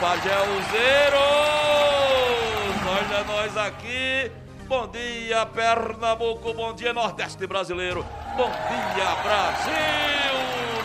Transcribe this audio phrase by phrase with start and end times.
[0.00, 1.20] Pajéu, Pajéuzeiros.
[2.88, 4.32] Olha nós aqui.
[4.66, 6.54] Bom dia, Pernambuco.
[6.54, 8.04] Bom dia, Nordeste brasileiro.
[8.34, 9.72] Bom dia, Brasil.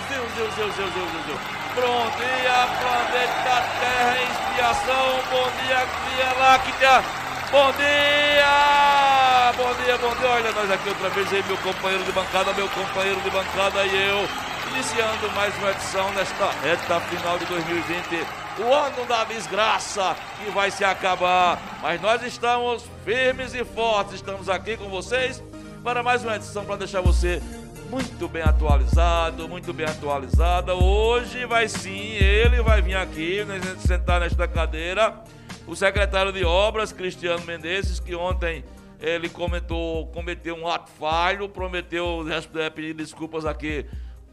[0.09, 1.25] Deus, Deus, Deus, Deus, Deus.
[1.27, 1.39] Deus.
[1.75, 5.07] Bom dia, planeta Terra em expiação.
[5.31, 7.03] Bom dia, Via Láctea.
[7.51, 9.53] Bom dia!
[9.55, 10.29] Bom dia, bom dia.
[10.29, 14.09] Olha nós aqui outra vez aí, meu companheiro de bancada, meu companheiro de bancada e
[14.09, 14.54] eu.
[14.75, 18.27] Iniciando mais uma edição nesta reta final de 2020.
[18.59, 21.79] O ano da desgraça que vai se acabar.
[21.81, 24.15] Mas nós estamos firmes e fortes.
[24.15, 25.41] Estamos aqui com vocês
[25.81, 27.41] para mais uma edição para deixar você
[27.89, 30.75] muito bem atualizado, muito bem atualizada.
[30.75, 35.23] Hoje vai sim, ele vai vir aqui, né, sentar nesta cadeira,
[35.65, 38.65] o secretário de Obras, Cristiano Menezes, que ontem
[38.99, 43.85] ele comentou, cometeu um ato falho, prometeu eh, pedir desculpas aqui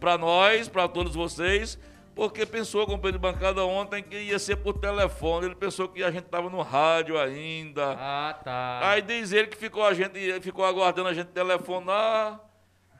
[0.02, 1.78] para nós, para todos vocês,
[2.12, 5.46] porque pensou, companheiro de bancada, ontem que ia ser por telefone.
[5.46, 7.92] Ele pensou que a gente estava no rádio ainda.
[7.96, 8.80] Ah, tá.
[8.82, 12.40] Aí diz ele que ficou, a gente, ficou aguardando a gente telefonar.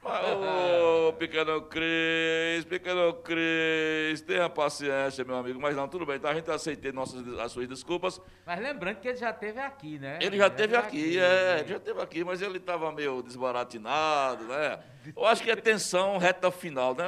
[0.05, 5.59] Ô, pequeno Cris, pequeno Cris, tenha paciência, meu amigo.
[5.61, 6.29] Mas não, tudo bem, tá?
[6.29, 8.19] A gente aceitei nossas, as suas desculpas.
[8.45, 10.19] Mas lembrando que ele já esteve aqui, né?
[10.21, 14.43] Ele já esteve teve aqui, é, ele já esteve aqui, mas ele estava meio desbaratinado,
[14.45, 14.79] né?
[15.15, 17.05] Eu acho que é tensão reta final, né?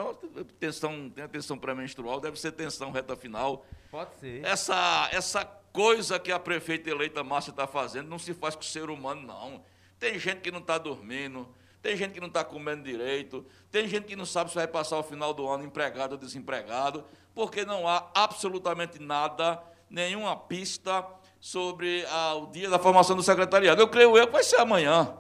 [0.60, 3.66] Tensão, tem a tensão pré-menstrual, deve ser tensão reta final.
[3.92, 4.46] Pode ser.
[4.46, 8.66] Essa, essa coisa que a prefeita eleita Márcia está fazendo não se faz com o
[8.66, 9.64] ser humano, não.
[10.00, 11.48] Tem gente que não está dormindo,
[11.86, 14.98] tem gente que não está comendo direito, tem gente que não sabe se vai passar
[14.98, 17.04] o final do ano empregado ou desempregado,
[17.36, 21.06] porque não há absolutamente nada, nenhuma pista
[21.40, 23.80] sobre ah, o dia da formação do secretariado.
[23.80, 25.14] Eu creio eu que vai ser amanhã.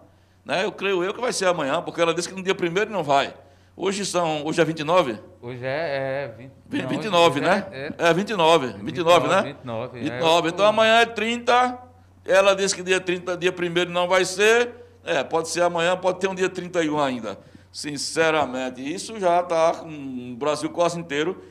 [0.43, 0.63] Né?
[0.65, 3.03] Eu creio eu que vai ser amanhã, porque ela disse que no dia primeiro não
[3.03, 3.31] vai.
[3.77, 4.43] Hoje são.
[4.43, 5.19] Hoje é 29?
[5.43, 6.25] Hoje é.
[6.25, 7.67] é 20, Vi- não, 29, hoje né?
[7.71, 9.43] É, É 29, 29, né?
[9.43, 10.01] 29, é.
[10.01, 10.49] 29.
[10.49, 11.77] Então amanhã é 30.
[12.25, 14.84] Ela disse que dia 30, dia 1 não vai ser.
[15.05, 17.39] É, pode ser amanhã, pode ter um dia 31 ainda.
[17.71, 21.41] Sinceramente, isso já está o Brasil quase inteiro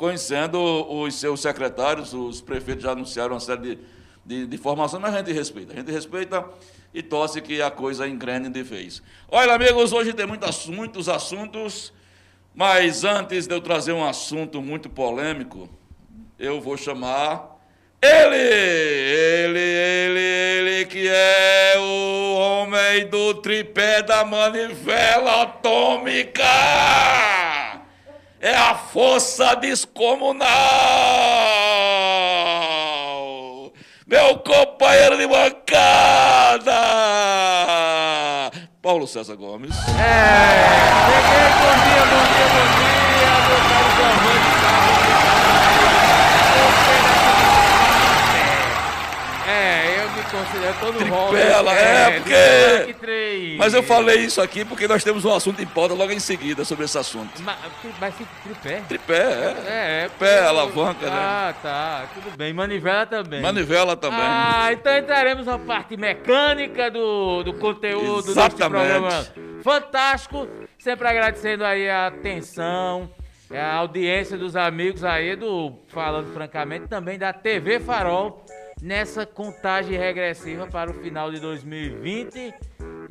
[0.00, 3.78] conhecendo os seus secretários, os prefeitos já anunciaram uma série de,
[4.24, 5.74] de, de informações, mas a gente respeita.
[5.74, 6.42] A gente respeita
[6.94, 9.02] e torce que a coisa engrene de vez.
[9.28, 11.92] Olha, amigos, hoje tem muitas, muitos assuntos,
[12.54, 15.68] mas antes de eu trazer um assunto muito polêmico,
[16.38, 17.59] eu vou chamar
[18.02, 26.42] ele, ele, ele, ele que é o homem do tripé da manivela atômica.
[28.40, 30.48] É a força descomunal.
[34.06, 36.72] Meu companheiro de bancada.
[38.80, 39.74] Paulo César Gomes.
[39.76, 39.98] Cheguei,
[41.60, 43.60] bom dia, bom dia, bom dia, meu
[43.98, 44.39] caro
[50.32, 53.56] É, considero todo Tripela, Robert, é, porque-.
[53.58, 56.64] Mas eu falei isso aqui porque nós temos um assunto em pauta logo em seguida
[56.64, 57.40] sobre esse assunto.
[57.42, 57.56] Ma-
[58.00, 58.82] Mas fica tripé?
[58.88, 59.56] Tripé, é.
[59.66, 60.08] É, é.
[60.18, 61.12] Pé, porque- alavanca, né?
[61.12, 62.52] Ah, tá, tudo bem.
[62.52, 63.40] Manivela também.
[63.40, 64.18] Manivela também.
[64.20, 68.70] Ah, então entraremos na parte mecânica do, do conteúdo deste Exatamente.
[68.88, 69.26] programa
[69.62, 70.48] fantástico.
[70.78, 73.10] Sempre agradecendo aí a atenção,
[73.50, 78.42] a audiência dos amigos aí do Falando Francamente, também da TV Farol,
[78.82, 82.54] nessa contagem regressiva para o final de 2020.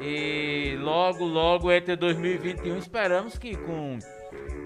[0.01, 3.99] E logo, logo entre 2021, esperamos que com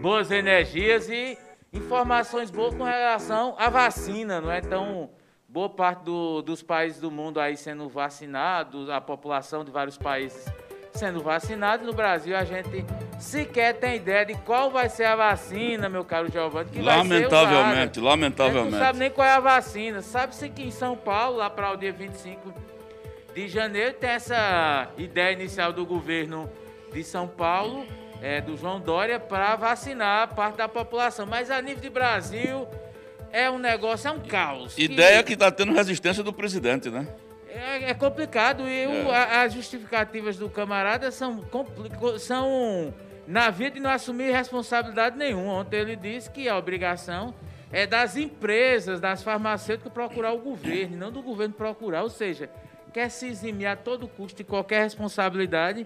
[0.02, 1.38] boas energias e
[1.72, 4.60] informações boas com relação à vacina, não é?
[4.60, 5.10] Então,
[5.50, 10.46] boa parte do- dos países do mundo aí sendo vacinados, a população de vários países
[10.94, 11.84] sendo vacinada.
[11.84, 12.86] No Brasil, a gente
[13.20, 16.98] sequer tem ideia de qual vai ser a vacina, meu caro Giovanni, que vai ser
[17.00, 17.78] Lamentavelmente.
[17.78, 18.78] A gente não lamentavelmente.
[18.78, 20.02] sabe nem qual é a vacina.
[20.02, 22.54] Sabe-se que em São Paulo, lá para o dia 25
[23.34, 26.50] de janeiro, tem essa ideia inicial do governo
[26.94, 27.86] de São Paulo,
[28.22, 31.26] é, do João Dória, para vacinar parte da população.
[31.26, 32.68] Mas a nível de Brasil,
[33.32, 34.78] é um negócio, é um caos.
[34.78, 37.08] Ideia que está tendo resistência do presidente, né?
[37.56, 39.16] É, É, complicado e o- É.
[39.16, 41.44] a- as justificativas do camarada são,
[42.20, 42.94] são
[43.28, 45.54] na via de não assumir responsabilidade nenhuma.
[45.54, 47.34] Ontem ele disse que a obrigação
[47.72, 52.04] é das empresas, das farmacêuticas procurar o governo, não do governo procurar.
[52.04, 52.50] Ou seja,
[52.94, 55.86] quer se eximir a todo custo de qualquer responsabilidade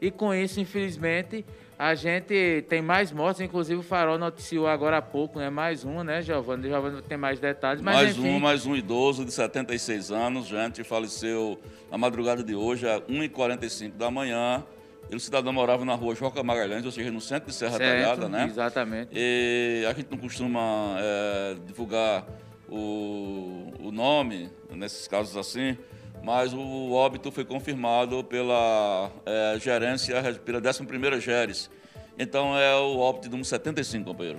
[0.00, 1.44] e com isso, infelizmente,
[1.78, 3.40] a gente tem mais mortes.
[3.40, 5.50] Inclusive o Farol noticiou agora há pouco, né?
[5.50, 6.68] Mais uma, né, Giovanni?
[6.68, 7.82] Giovanni tem mais detalhes.
[7.82, 11.60] Mas, mais enfim, um, mais um idoso de 76 anos, gente, faleceu
[11.90, 14.64] na madrugada de hoje, às 1h45 da manhã.
[15.10, 18.28] Ele, cidadão, morava na rua Joca Magalhães, ou seja, no centro de Serra certo, Talhada,
[18.28, 18.46] né?
[18.46, 19.10] Exatamente.
[19.12, 22.26] E a gente não costuma é, divulgar
[22.68, 25.76] o, o nome nesses casos assim,
[26.24, 31.70] mas o óbito foi confirmado pela é, gerência, pela 11ª Geres.
[32.18, 34.38] Então é o óbito de um 75, companheiro.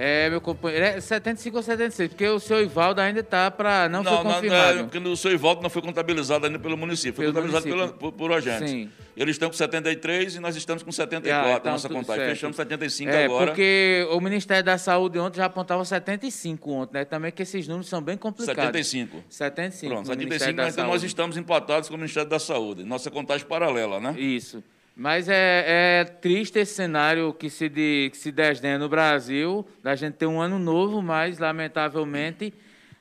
[0.00, 4.04] É, meu companheiro, é 75 ou 76, porque o seu Ivaldo ainda tá para não,
[4.04, 4.78] foi não, confirmado.
[4.78, 7.98] é, porque o seu Ivaldo não foi contabilizado ainda pelo município, foi Pelo contabilizado município.
[7.98, 8.70] pela- por, por agentes.
[8.70, 8.88] Sim.
[9.16, 12.22] Eles estão com 73 e nós estamos com 74 Ah, então nossa contagem.
[12.22, 12.34] certo.
[12.36, 13.46] Fechamos 75 é, agora.
[13.46, 17.04] porque o Ministério da Saúde ontem já apontava 75 ontem, né?
[17.04, 18.62] Também que esses números são bem complicados.
[18.66, 19.24] 75.
[19.28, 19.92] 75.
[19.92, 22.84] Pronto, no 75, Ministério da mas então nós estamos empatados com o Ministério da Saúde.
[22.84, 24.14] Nossa contagem paralela, né?
[24.16, 24.62] Isso.
[24.98, 29.94] Mas é, é triste esse cenário que se, de, que se desdenha no Brasil, da
[29.94, 32.52] gente ter um ano novo, mas, lamentavelmente,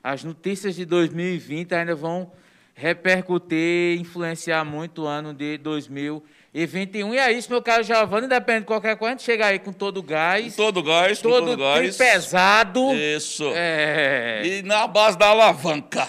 [0.03, 2.31] as notícias de 2020 ainda vão
[2.75, 7.15] repercutir, influenciar muito o ano de 2021.
[7.15, 9.73] E é isso, meu caro Giovanni, independente de qualquer coisa, a gente chega aí com
[9.73, 11.97] todo o gás, Todo gás, com todo, todo gás.
[11.97, 12.93] pesado.
[12.93, 13.51] Isso.
[13.55, 14.43] É.
[14.45, 16.07] E na base da alavanca.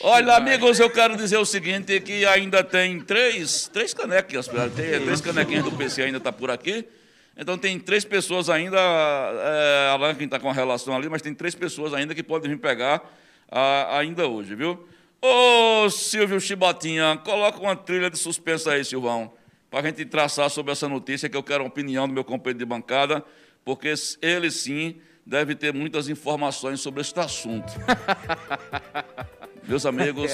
[0.00, 5.20] Olha, amigos, eu quero dizer o seguinte, que ainda tem três, três canequinhas, tem três
[5.20, 6.86] canequinhas do PC ainda está por aqui.
[7.36, 11.34] Então tem três pessoas ainda, é, Alan quem está com a relação ali, mas tem
[11.34, 13.02] três pessoas ainda que podem vir pegar
[13.50, 14.88] ah, ainda hoje, viu?
[15.20, 19.32] Ô Silvio Chibatinha, coloca uma trilha de suspensa aí, Silvão,
[19.70, 22.58] para a gente traçar sobre essa notícia, que eu quero a opinião do meu companheiro
[22.58, 23.24] de bancada,
[23.64, 27.72] porque ele sim deve ter muitas informações sobre este assunto.
[29.68, 30.32] Meus amigos,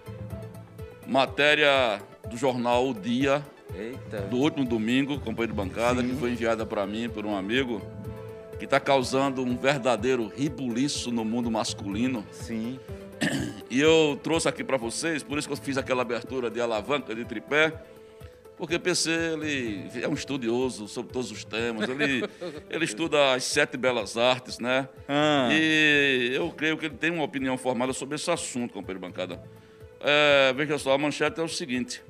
[1.08, 3.42] matéria do jornal O Dia,
[3.74, 4.20] Eita.
[4.28, 7.80] do último domingo, companheiro de bancada, que foi enviada para mim por um amigo,
[8.58, 12.26] que está causando um verdadeiro ribuliço no mundo masculino.
[12.30, 12.78] Sim.
[13.70, 17.14] E eu trouxe aqui para vocês, por isso que eu fiz aquela abertura de alavanca,
[17.14, 17.72] de tripé,
[18.56, 22.24] porque PC ele é um estudioso sobre todos os temas, ele,
[22.70, 24.88] ele estuda as sete belas artes, né?
[25.06, 25.48] Ah.
[25.52, 29.42] E eu creio que ele tem uma opinião formada sobre esse assunto, companheiro bancada.
[30.00, 32.02] É, veja só, a manchete é o seguinte: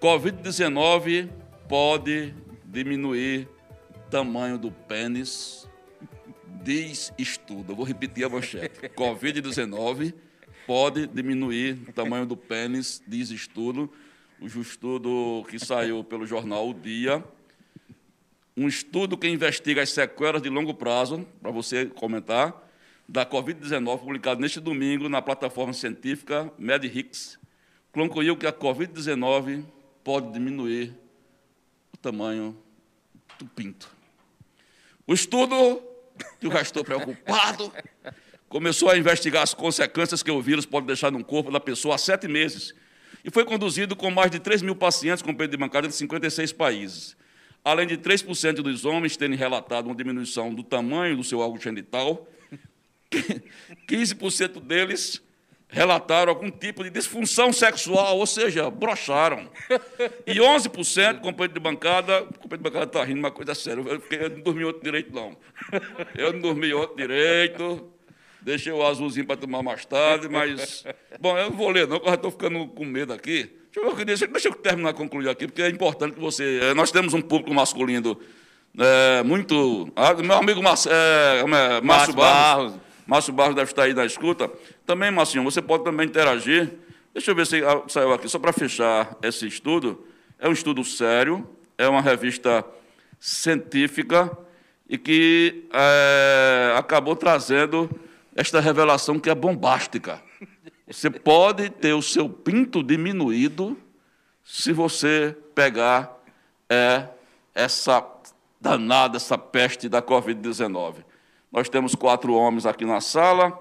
[0.00, 1.28] Covid-19
[1.68, 2.34] pode
[2.64, 3.48] diminuir
[3.94, 5.68] o tamanho do pênis,
[6.62, 7.72] diz estudo.
[7.72, 8.88] Eu vou repetir a manchete.
[8.96, 10.14] Covid-19
[10.66, 13.90] pode diminuir o tamanho do pênis, diz estudo.
[14.40, 17.24] O estudo que saiu pelo jornal O Dia.
[18.56, 22.54] Um estudo que investiga as sequelas de longo prazo, para você comentar,
[23.08, 27.38] da Covid-19, publicado neste domingo na plataforma científica MedHix,
[27.90, 29.64] concluiu que a Covid-19
[30.04, 30.94] pode diminuir
[31.92, 32.56] o tamanho
[33.40, 33.90] do pinto.
[35.04, 35.82] O estudo,
[36.38, 37.72] que já estou preocupado,
[38.48, 41.98] começou a investigar as consequências que o vírus pode deixar no corpo da pessoa há
[41.98, 42.72] sete meses
[43.24, 46.52] e foi conduzido com mais de 3 mil pacientes com perda de bancada de 56
[46.52, 47.16] países.
[47.64, 52.26] Além de 3% dos homens terem relatado uma diminuição do tamanho do seu órgão genital,
[53.86, 55.22] 15% deles
[55.68, 59.50] relataram algum tipo de disfunção sexual, ou seja, brocharam.
[60.26, 64.30] E 11%, companheiro de bancada, o companheiro de bancada está rindo, uma coisa séria, eu
[64.30, 65.36] não dormi outro direito, não.
[66.16, 67.92] Eu não dormi outro direito,
[68.48, 70.82] deixei o azulzinho para tomar mais tarde, mas...
[71.20, 73.50] Bom, eu não vou ler, não, porque eu já estou ficando com medo aqui.
[73.72, 76.60] Deixa eu, deixa, deixa eu terminar, concluir aqui, porque é importante que você...
[76.62, 78.18] eh, Nós temos um público masculino
[78.78, 79.92] eh, muito...
[79.94, 82.72] Ah, meu amigo Márcio, eh, é, Márcio Márcio Barros.
[82.72, 82.80] Barros.
[83.06, 84.50] Márcio Barros deve estar aí na escuta.
[84.86, 86.72] Também, Marcinho, você pode também interagir.
[87.12, 90.06] Deixa eu ver se ah, saiu aqui, só para fechar esse estudo.
[90.38, 92.64] É um estudo sério, é uma revista
[93.20, 94.30] científica
[94.88, 97.90] e que eh, acabou trazendo
[98.38, 100.22] esta revelação que é bombástica.
[100.86, 103.76] Você pode ter o seu pinto diminuído
[104.44, 106.16] se você pegar
[106.70, 107.08] é,
[107.52, 108.06] essa
[108.60, 111.04] danada, essa peste da Covid-19.
[111.50, 113.58] Nós temos quatro homens aqui na sala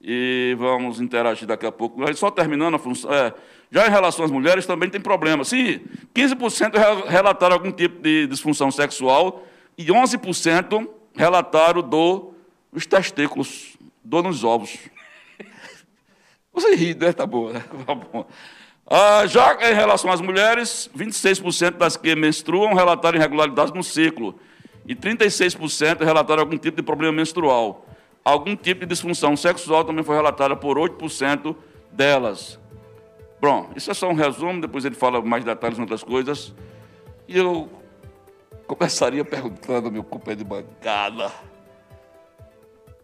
[0.00, 2.02] e vamos interagir daqui a pouco.
[2.16, 3.12] Só terminando a função.
[3.12, 3.32] é,
[3.70, 5.44] já em relação às mulheres também tem problema.
[5.44, 5.80] Sim,
[6.12, 9.46] 15% re- relataram algum tipo de disfunção sexual
[9.76, 12.34] e 11% relataram dor
[12.72, 13.77] nos testículos,
[14.08, 14.78] dor nos ovos.
[16.52, 17.12] Você ri, né?
[17.12, 17.50] Tá bom.
[17.50, 17.62] Né?
[17.86, 18.26] Tá bom.
[18.90, 24.40] Ah, já em relação às mulheres, 26% das que menstruam relataram irregularidades no ciclo
[24.86, 27.84] e 36% relataram algum tipo de problema menstrual.
[28.24, 31.54] Algum tipo de disfunção sexual também foi relatada por 8%
[31.92, 32.58] delas.
[33.40, 36.54] Bom, isso é só um resumo, depois ele fala mais detalhes em outras coisas.
[37.28, 37.68] E eu
[38.66, 41.30] começaria perguntando ao meu companheiro de bancada.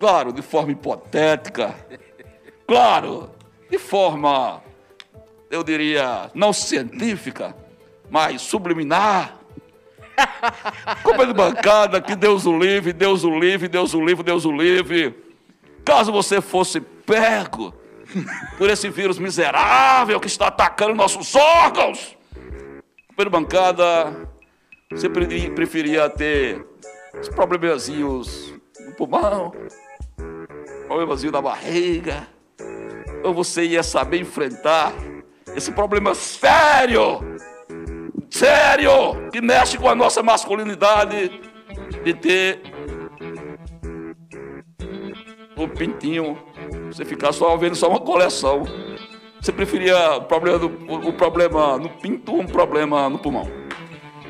[0.04, 1.74] Claro, de forma hipotética.
[2.68, 3.30] Claro,
[3.70, 4.62] de forma,
[5.50, 7.56] eu diria, não científica,
[8.10, 9.38] mas subliminar.
[11.02, 14.52] Companheiro de bancada, que Deus o livre, Deus o livre, Deus o livre, Deus o
[14.52, 15.16] livre.
[15.86, 17.72] Caso você fosse pego
[18.58, 22.14] por esse vírus miserável que está atacando nossos órgãos.
[23.16, 24.28] Pela bancada,
[24.90, 26.62] você preferia ter
[27.18, 28.52] os problemazinhos
[28.86, 29.50] no pulmão,
[30.94, 32.28] problemazinho na barriga,
[33.24, 34.92] ou você ia saber enfrentar
[35.56, 37.20] esse problema sério,
[38.30, 41.32] sério, que mexe com a nossa masculinidade
[42.04, 42.62] de ter
[45.56, 46.38] o pintinho
[46.86, 48.62] você ficar só vendo só uma coleção.
[49.40, 50.66] Você preferia o problema, do,
[51.08, 53.63] o, problema no pinto ou um problema no pulmão?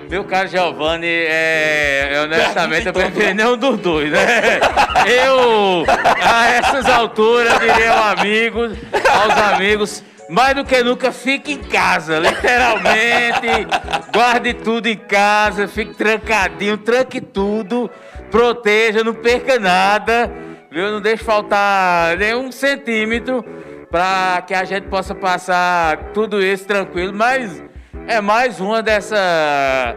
[0.09, 4.61] Meu caro Giovanni, é, honestamente eu prefiro nenhum dos dois, né?
[5.07, 5.85] Eu,
[6.23, 12.19] a essas alturas, diria aos amigos, aos amigos, mais do que nunca, fique em casa,
[12.19, 13.67] literalmente.
[14.13, 17.91] Guarde tudo em casa, fique trancadinho, tranque tudo,
[18.31, 20.31] proteja, não perca nada
[20.75, 20.91] viu?
[20.91, 23.45] Não deixe faltar nenhum centímetro
[23.91, 27.63] para que a gente possa passar tudo isso tranquilo, mas
[28.07, 29.97] é mais uma dessa,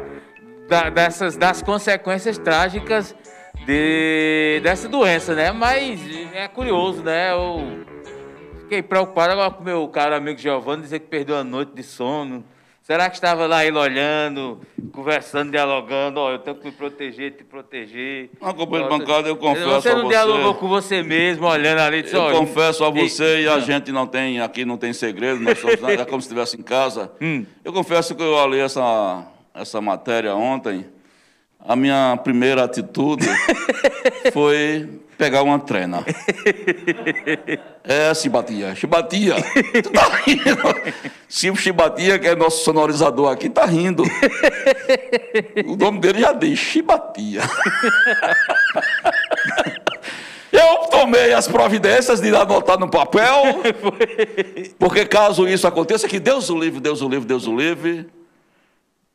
[0.67, 3.15] da, dessas das consequências trágicas
[3.65, 5.51] de, dessa doença, né?
[5.51, 5.99] Mas
[6.33, 7.31] é curioso, né?
[7.31, 7.85] Eu
[8.61, 12.43] fiquei preocupado agora com meu caro amigo Giovanni dizer que perdeu a noite de sono.
[12.87, 14.61] Será que estava lá ele olhando,
[14.93, 16.21] conversando, dialogando?
[16.21, 18.29] Ó, eu tenho que me proteger, te proteger.
[18.39, 22.01] Uma companheira de bancada, eu confesso você não dialogou com você mesmo, olhando ali?
[22.01, 25.41] Disse, eu confesso a você e, e a gente não tem, aqui não tem segredo,
[25.41, 27.11] nós somos, é como se estivesse em casa.
[27.19, 27.45] Hum.
[27.61, 30.85] Eu confesso que eu olhei essa, essa matéria ontem,
[31.67, 33.27] a minha primeira atitude
[34.31, 36.05] foi pegar uma trena.
[37.89, 38.75] É, Chibatia.
[38.75, 39.35] Chibatia.
[39.81, 40.57] Tu tá rindo.
[41.29, 44.03] Se o Chibatia, que é nosso sonorizador aqui, tá rindo.
[45.65, 47.43] O nome dele já diz Chibatia.
[50.51, 53.41] Eu tomei as providências de anotar no papel,
[54.77, 58.05] porque caso isso aconteça, que Deus o livre, Deus o livre, Deus o livre,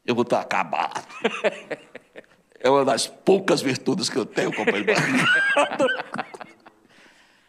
[0.06, 1.02] eu vou estar acabado.
[2.62, 4.92] É uma das poucas virtudes que eu tenho, companheiro.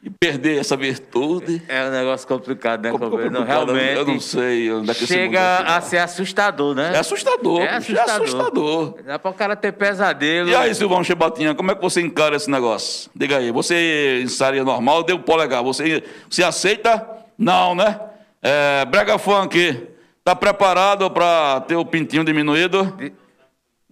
[0.04, 1.62] e perder essa virtude.
[1.68, 3.32] É um negócio complicado, né, companheiro?
[3.32, 3.96] Não, realmente.
[3.96, 6.92] Eu não sei onde é que Chega a ser assustador, né?
[6.94, 7.62] É assustador.
[7.62, 8.10] É assustador.
[8.10, 8.96] É assustador.
[9.06, 10.50] Dá para o cara ter pesadelo.
[10.50, 13.10] E aí, Silvão Chebatinha, como é que você encara esse negócio?
[13.16, 15.64] Diga aí, você ensaiaria normal, deu polegar.
[15.64, 17.08] Você, você aceita?
[17.38, 18.00] Não, né?
[18.42, 19.88] É, Brega Funk,
[20.22, 22.94] tá preparado para ter o pintinho diminuído?
[22.98, 23.14] De...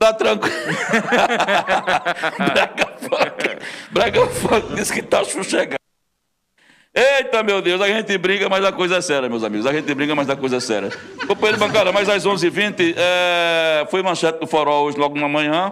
[0.01, 0.55] Tá tranquilo.
[2.39, 3.65] Braga Funk.
[3.91, 5.75] Braga Funk disse que tá sossegado.
[6.91, 9.67] Eita, meu Deus, a gente briga, mas a coisa é séria, meus amigos.
[9.67, 10.89] A gente briga, mas a coisa é séria.
[11.27, 15.71] Companheiro bancada, mas às 11h20, é, foi manchete do Farol hoje, logo na manhã.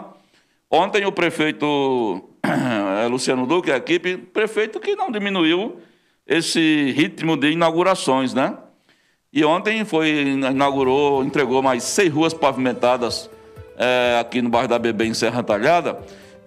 [0.70, 5.82] Ontem o prefeito é, Luciano Duque, a equipe, prefeito que não diminuiu
[6.28, 8.56] esse ritmo de inaugurações, né?
[9.34, 13.28] E ontem foi, inaugurou, entregou mais seis ruas pavimentadas
[13.80, 15.98] é, aqui no bairro da Bebê, em Serra Talhada,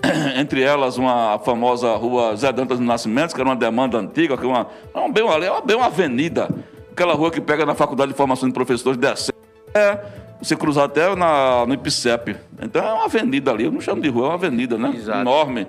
[0.36, 4.44] entre elas uma famosa rua Zé Dantas do Nascimento, que era uma demanda antiga, que
[4.44, 6.50] é uma, é uma, bem, uma, é bem uma avenida,
[6.92, 9.32] aquela rua que pega na Faculdade de Formação de Professores, desce,
[9.74, 9.98] é,
[10.42, 12.36] você cruzar até na, no IPCEP.
[12.60, 14.92] Então é uma avenida ali, eu não chamo de rua, é uma avenida, né?
[14.94, 15.20] Exato.
[15.20, 15.66] Enorme.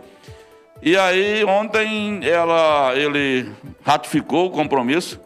[0.81, 3.49] E aí, ontem, ela, ele
[3.85, 5.17] ratificou o compromisso,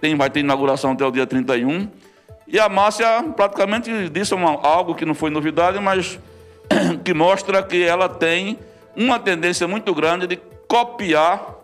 [0.00, 1.88] tem, vai ter inauguração até o dia 31,
[2.52, 6.18] e a Márcia praticamente disse uma, algo que não foi novidade, mas
[7.04, 8.58] que mostra que ela tem
[8.96, 11.54] uma tendência muito grande de copiar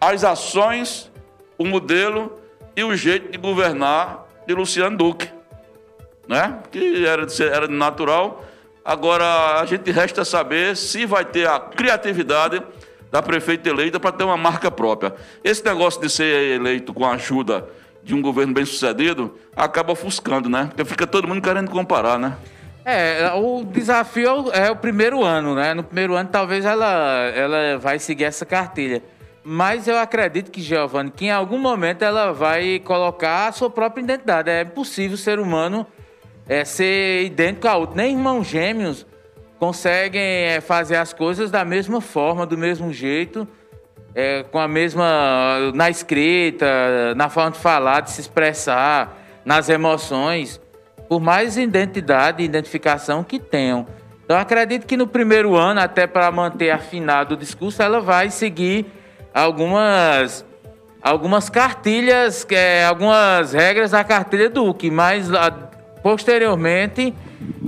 [0.00, 1.10] as ações,
[1.58, 2.40] o modelo
[2.74, 5.28] e o jeito de governar de Luciano Duque,
[6.26, 6.58] né?
[6.70, 8.44] que era, era natural.
[8.82, 12.62] Agora, a gente resta saber se vai ter a criatividade
[13.10, 15.14] da prefeita eleita para ter uma marca própria.
[15.42, 17.68] Esse negócio de ser eleito com a ajuda
[18.04, 20.66] de um governo bem sucedido, acaba ofuscando, né?
[20.66, 22.36] Porque fica todo mundo querendo comparar, né?
[22.84, 25.72] É, o desafio é o primeiro ano, né?
[25.72, 29.02] No primeiro ano talvez ela, ela vai seguir essa cartilha.
[29.42, 34.02] Mas eu acredito que, Giovanni, que em algum momento ela vai colocar a sua própria
[34.02, 34.50] identidade.
[34.50, 35.86] É impossível o ser humano
[36.46, 37.96] é, ser idêntico a outro.
[37.96, 39.06] Nem irmãos gêmeos
[39.58, 43.48] conseguem é, fazer as coisas da mesma forma, do mesmo jeito,
[44.14, 45.72] é, com a mesma.
[45.74, 50.60] na escrita, na forma de falar, de se expressar, nas emoções,
[51.08, 53.86] por mais identidade e identificação que tenham.
[54.24, 58.86] Então, acredito que no primeiro ano, até para manter afinado o discurso, ela vai seguir
[59.34, 60.46] algumas
[61.02, 65.28] algumas cartilhas, é, algumas regras da cartilha Duque, mas
[66.02, 67.12] posteriormente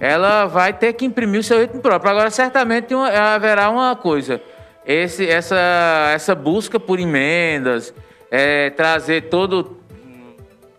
[0.00, 2.10] ela vai ter que imprimir o seu ritmo próprio.
[2.10, 4.40] Agora, certamente haverá uma coisa:
[4.86, 7.92] esse, essa, essa busca por emendas,
[8.30, 9.78] é, trazer todo,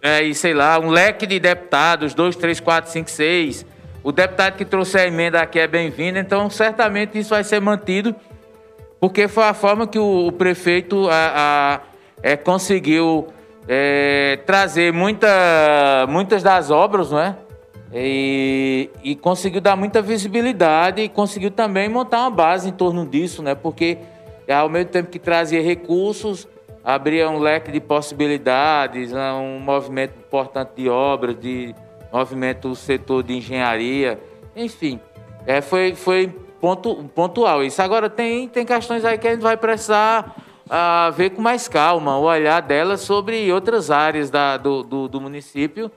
[0.01, 3.65] é, sei lá, um leque de deputados, dois, três, quatro, cinco, seis.
[4.03, 8.15] O deputado que trouxe a emenda aqui é bem-vindo, então certamente isso vai ser mantido
[8.99, 11.79] porque foi a forma que o, o prefeito a, a,
[12.23, 13.27] é, conseguiu
[13.67, 17.35] é, trazer muita, muitas das obras, não é?
[17.93, 23.41] E, e, conseguiu dar muita visibilidade e conseguiu também montar uma base em torno disso,
[23.41, 23.55] né?
[23.55, 23.97] Porque
[24.49, 26.47] ao mesmo tempo que trazia recursos,
[26.83, 29.33] abria um leque de possibilidades, né?
[29.33, 31.75] um movimento importante de obras, de
[32.11, 34.19] movimento do setor de engenharia,
[34.55, 34.99] enfim,
[35.45, 37.81] é, foi, foi ponto, pontual isso.
[37.81, 42.17] Agora, tem, tem questões aí que a gente vai precisar uh, ver com mais calma,
[42.17, 45.91] o olhar dela sobre outras áreas da, do, do, do município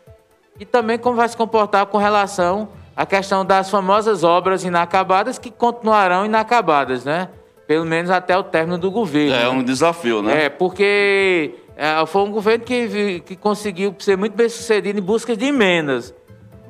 [0.61, 5.51] e também como vai se comportar com relação à questão das famosas obras inacabadas que
[5.51, 7.31] continuarão inacabadas, né?
[7.67, 9.35] Pelo menos até o término do governo.
[9.35, 10.45] É um desafio, né?
[10.45, 15.35] É, porque é, foi um governo que, que conseguiu ser muito bem sucedido em busca
[15.35, 16.15] de emendas.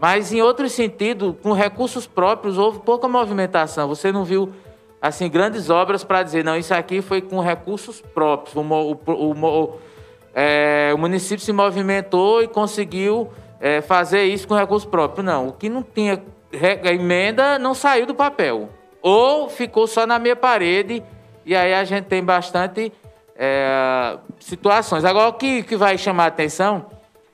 [0.01, 3.89] Mas em outro sentido, com recursos próprios, houve pouca movimentação.
[3.89, 4.51] Você não viu
[5.03, 8.55] assim grandes obras para dizer, não, isso aqui foi com recursos próprios.
[8.55, 9.79] O, o, o,
[10.33, 13.29] é, o município se movimentou e conseguiu
[13.61, 15.25] é, fazer isso com recursos próprios.
[15.25, 16.23] Não, o que não tinha
[16.85, 18.71] emenda não saiu do papel.
[19.03, 21.03] Ou ficou só na minha parede,
[21.45, 22.93] e aí a gente tem bastante
[23.37, 25.05] é, situações.
[25.05, 26.87] Agora, o que, que vai chamar a atenção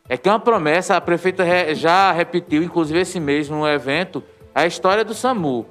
[0.09, 4.23] é que é uma promessa, a prefeita já repetiu, inclusive esse mês, num evento,
[4.55, 5.67] a história do SAMU.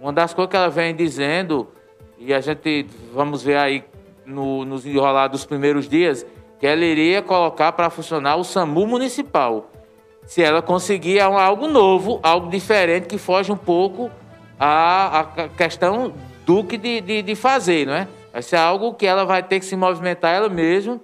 [0.00, 1.68] Uma das coisas que ela vem dizendo,
[2.18, 3.84] e a gente vamos ver aí
[4.26, 6.26] no, nos enrolar dos primeiros dias,
[6.58, 9.70] que ela iria colocar para funcionar o SAMU municipal.
[10.28, 14.10] Se ela conseguir algo novo, algo diferente, que foge um pouco
[14.60, 16.12] a questão
[16.44, 18.06] do que de, de, de fazer, não é?
[18.30, 21.00] Vai ser algo que ela vai ter que se movimentar ela mesma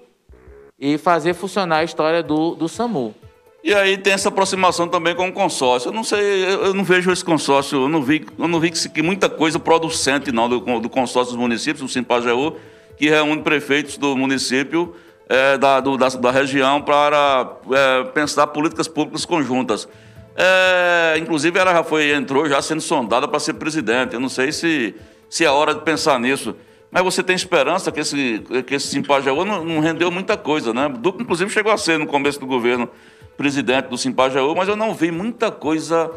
[0.79, 3.15] e fazer funcionar a história do, do SAMU.
[3.63, 5.89] E aí tem essa aproximação também com o consórcio.
[5.89, 8.89] Eu não sei, eu não vejo esse consórcio, eu não vi, eu não vi que,
[8.91, 12.57] que muita coisa producente não do, do consórcio dos municípios, o Simpajeú,
[12.99, 14.95] que reúne prefeitos do município
[15.29, 19.89] é, da, do, da, da, região para é, pensar políticas públicas conjuntas.
[20.37, 24.15] É, inclusive ela já foi entrou já sendo sondada para ser presidente.
[24.15, 24.95] Eu não sei se
[25.35, 26.55] se é hora de pensar nisso.
[26.91, 30.89] Mas você tem esperança que esse, que esse Simpajaú não, não rendeu muita coisa, né?
[30.89, 32.89] Duque, inclusive, chegou a ser, no começo do governo,
[33.37, 36.09] presidente do Simpajaú, mas eu não vi muita coisa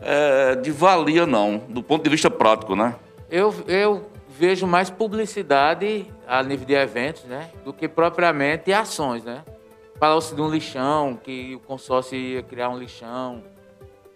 [0.00, 2.94] é, de valia, não, do ponto de vista prático, né?
[3.30, 7.50] Eu, eu vejo mais publicidade a nível de eventos, né?
[7.62, 9.44] Do que propriamente ações, né?
[10.00, 13.44] Falou-se de um lixão, que o consórcio ia criar um lixão,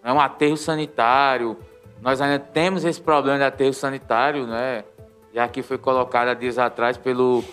[0.03, 1.55] é um aterro sanitário.
[2.01, 4.83] Nós ainda temos esse problema de aterro sanitário, né?
[5.31, 7.43] já que foi colocada dias atrás pelo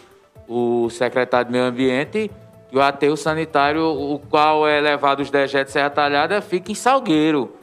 [0.48, 2.30] o secretário de Meio Ambiente,
[2.70, 7.54] que o aterro sanitário, o qual é levado os dejetos Serra Talhada, fica em Salgueiro.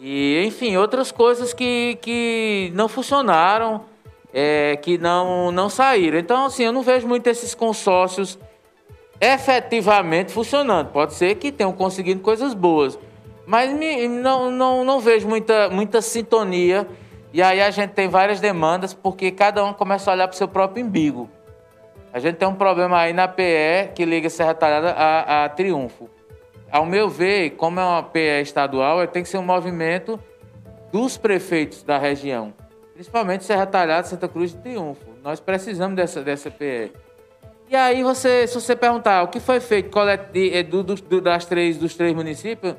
[0.00, 3.84] E, enfim, outras coisas que, que não funcionaram,
[4.34, 6.18] é, que não, não saíram.
[6.18, 8.36] Então, assim, eu não vejo muito esses consórcios
[9.20, 10.90] efetivamente funcionando.
[10.90, 12.98] Pode ser que tenham conseguido coisas boas,
[13.46, 16.86] mas me, não, não, não vejo muita, muita sintonia
[17.32, 20.38] e aí a gente tem várias demandas porque cada um começa a olhar para o
[20.38, 21.30] seu próprio umbigo.
[22.12, 26.08] A gente tem um problema aí na PE que liga Serra Talhada a, a Triunfo.
[26.70, 30.18] Ao meu ver, como é uma PE estadual, tem que ser um movimento
[30.92, 32.52] dos prefeitos da região,
[32.94, 35.04] principalmente Serra Talhada, Santa Cruz e Triunfo.
[35.22, 36.92] Nós precisamos dessa, dessa PE.
[37.68, 39.90] E aí, você, se você perguntar o que foi feito
[40.34, 42.76] eh, do, do, do, das três, dos três municípios,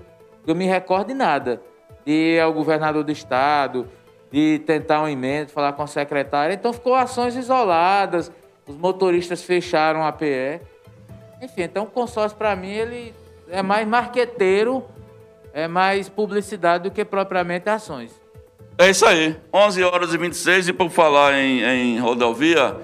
[0.47, 1.61] eu me recordo de nada.
[2.05, 3.87] De é o governador do estado,
[4.31, 6.53] de tentar um emenda, falar com a secretária.
[6.53, 8.31] Então ficou ações isoladas,
[8.67, 10.61] os motoristas fecharam a PE.
[11.41, 13.13] Enfim, então o consórcio para mim ele
[13.49, 14.85] é mais marqueteiro,
[15.51, 18.24] é mais publicidade do que propriamente ações.
[18.77, 19.37] É isso aí.
[19.53, 22.75] 11 horas e 26 e por falar em, em rodovia,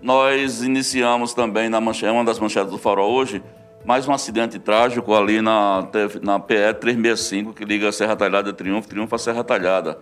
[0.00, 3.42] nós iniciamos também na manchete, uma das manchetes do Farol hoje,
[3.84, 5.88] mais um acidente trágico ali na,
[6.22, 9.98] na PE 365, que liga a Serra Talhada a Triunfo, Triunfo a Serra Talhada.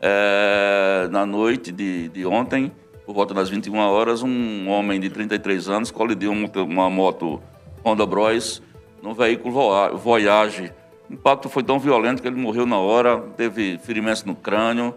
[0.00, 2.72] É, na noite de, de ontem,
[3.04, 7.42] por volta das 21 horas, um homem de 33 anos colidiu uma moto
[7.84, 8.62] Honda Bros
[9.02, 10.72] num veículo Voyage.
[11.08, 14.94] O impacto foi tão violento que ele morreu na hora, teve ferimentos no crânio,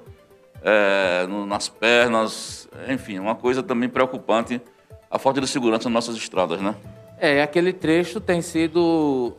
[0.63, 4.61] é, no, nas pernas, enfim, uma coisa também preocupante,
[5.09, 6.75] a falta de segurança nas nossas estradas, né?
[7.19, 9.35] É, aquele trecho tem sido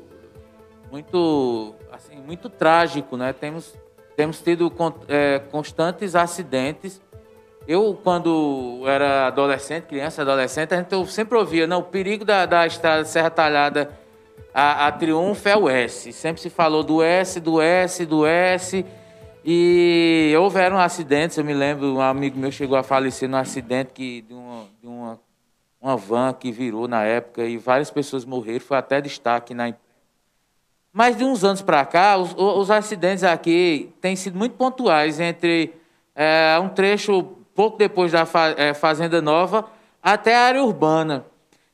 [0.90, 3.33] muito, assim, muito trágico, né?
[3.33, 3.74] Temos,
[4.16, 4.72] temos tido
[5.09, 7.00] é, constantes acidentes
[7.70, 12.66] eu, quando era adolescente, criança, adolescente, a gente sempre ouvia, não, o perigo da, da
[12.66, 13.90] estrada Serra Talhada
[14.54, 16.12] a, a Triunfo é o S.
[16.12, 18.84] Sempre se falou do S, do S, do S.
[19.44, 24.20] E houveram acidentes, eu me lembro, um amigo meu chegou a falecer num acidente que,
[24.22, 25.20] de, uma, de uma,
[25.80, 29.72] uma van que virou na época e várias pessoas morreram, foi até destaque na
[30.92, 35.72] mas de uns anos para cá, os, os, acidentes aqui têm sido muito pontuais entre
[36.16, 37.22] é, um trecho
[37.54, 39.66] pouco depois da é, Fazenda Nova,
[40.02, 41.26] até a área urbana.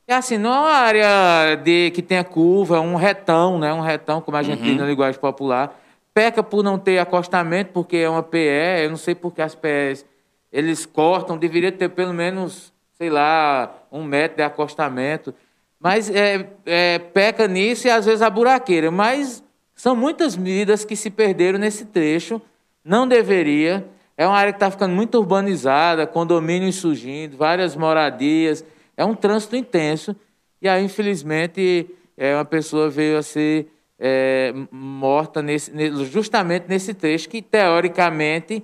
[0.07, 3.73] E assim, não é uma área de, que tenha curva, é um retão, né?
[3.73, 4.65] Um retão, como a gente uhum.
[4.65, 5.77] diz na linguagem popular.
[6.13, 10.05] Peca por não ter acostamento, porque é uma PE, eu não sei porque as PEs
[10.51, 15.33] eles cortam, deveria ter pelo menos, sei lá, um metro de acostamento.
[15.79, 18.89] Mas é, é, peca nisso e às vezes a buraqueira.
[18.89, 19.43] Mas
[19.75, 22.41] são muitas medidas que se perderam nesse trecho.
[22.83, 23.85] Não deveria.
[24.15, 28.65] É uma área que está ficando muito urbanizada, condomínios surgindo, várias moradias.
[28.97, 30.15] É um trânsito intenso.
[30.61, 35.71] E aí, infelizmente, é, uma pessoa veio a ser é, morta nesse,
[36.05, 38.63] justamente nesse trecho, que teoricamente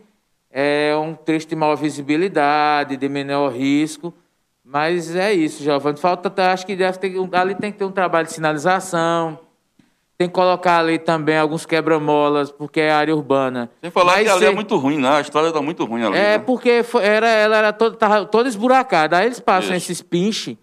[0.49, 4.13] é um trecho de maior visibilidade, de menor risco.
[4.63, 5.99] Mas é isso, Giovanni.
[5.99, 9.39] Falta, acho que deve ter, ali tem que ter um trabalho de sinalização
[10.23, 13.69] tem que colocar ali também alguns quebra-molas, porque é área urbana.
[13.81, 15.09] Sem falar Mas que ali é muito ruim, né?
[15.09, 16.15] A estrada está muito ruim ali.
[16.15, 16.39] É, né?
[16.39, 19.17] porque foi, era, ela era toda, tava toda esburacada.
[19.17, 19.91] Aí eles passam Isso.
[19.91, 20.55] esses pinches,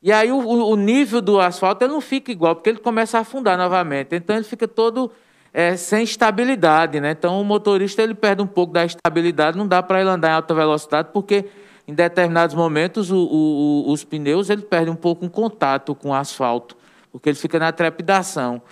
[0.00, 3.22] e aí o, o, nível do asfalto ele não fica igual, porque ele começa a
[3.22, 4.14] afundar novamente.
[4.14, 5.10] Então ele fica todo
[5.52, 7.10] é, sem estabilidade, né?
[7.10, 10.34] Então o motorista ele perde um pouco da estabilidade, não dá para ele andar em
[10.34, 11.46] alta velocidade, porque
[11.86, 16.14] em determinados momentos o, o, os pneus ele perde um pouco um contato com o
[16.14, 16.76] asfalto,
[17.10, 18.62] porque ele fica na trepidação.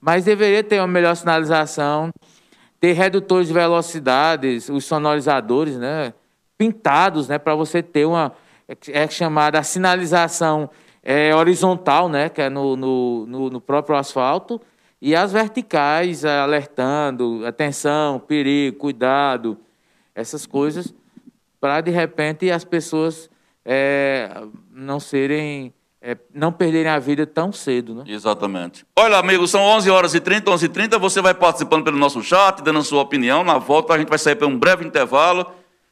[0.00, 2.10] Mas deveria ter uma melhor sinalização,
[2.80, 6.14] ter redutores de velocidades, os sonorizadores, né?
[6.56, 7.38] Pintados, né?
[7.38, 8.32] Para você ter uma.
[8.88, 10.68] É chamada sinalização
[11.02, 12.28] é, horizontal, né?
[12.28, 14.60] Que é no, no, no, no próprio asfalto.
[15.00, 19.56] E as verticais alertando, atenção, perigo, cuidado,
[20.14, 20.92] essas coisas,
[21.60, 23.30] para de repente as pessoas
[23.64, 24.28] é,
[24.72, 28.04] não serem é, não perderem a vida tão cedo, né?
[28.06, 28.86] Exatamente.
[28.96, 32.22] Olha, amigos, são 11 horas e 30, 11 e 30, você vai participando pelo nosso
[32.22, 33.42] chat, dando a sua opinião.
[33.42, 35.46] Na volta a gente vai sair para um breve intervalo,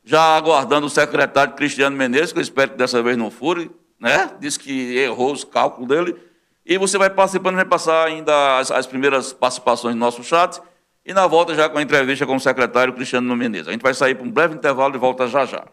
[0.05, 4.31] já aguardando o secretário Cristiano Menezes, que eu espero que dessa vez não fure, né?
[4.39, 6.17] Diz que errou os cálculos dele.
[6.65, 10.61] E você vai participando, vai passar ainda as, as primeiras participações no nosso chat.
[11.05, 13.69] E na volta já com a entrevista com o secretário Cristiano Menezes.
[13.69, 15.65] A gente vai sair para um breve intervalo e volta já já.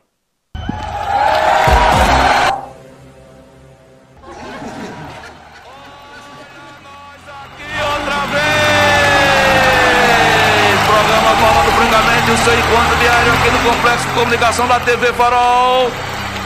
[12.33, 15.91] O seu encontro diário aqui no Complexo de Comunicação da TV Farol.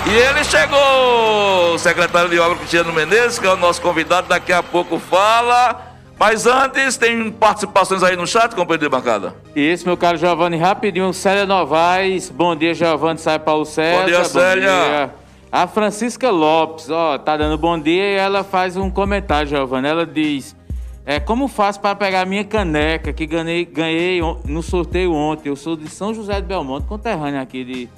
[0.06, 4.52] E ele chegou, o secretário de obra Cristiano Menezes, que é o nosso convidado, daqui
[4.52, 5.96] a pouco fala.
[6.20, 9.34] Mas antes, tem participações aí no chat, companheiro de bancada?
[9.56, 12.30] Isso, meu caro Giovanni, rapidinho, Célia Novaes.
[12.30, 14.02] Bom dia, Giovanni, sai Paulo César.
[14.02, 14.72] Bom dia, Célia.
[14.72, 15.14] Bom dia.
[15.50, 19.88] A Francisca Lopes, ó, tá dando bom dia e ela faz um comentário, Giovanni.
[19.88, 20.54] Ela diz:
[21.08, 25.48] é, como faço para pegar minha caneca que ganhei, ganhei no sorteio ontem?
[25.48, 27.90] Eu sou de São José de Belmonte, conterrâneo aqui de.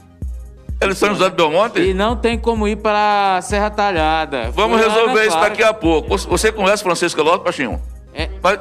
[0.79, 1.81] Ele é São José de Belmonte?
[1.81, 4.51] E não tem como ir para Serra Talhada.
[4.51, 6.15] Vamos Foi resolver isso daqui a pouco.
[6.15, 7.81] Você conhece Francisca Lopes, Pachinho?
[8.13, 8.29] É.
[8.43, 8.59] Mas...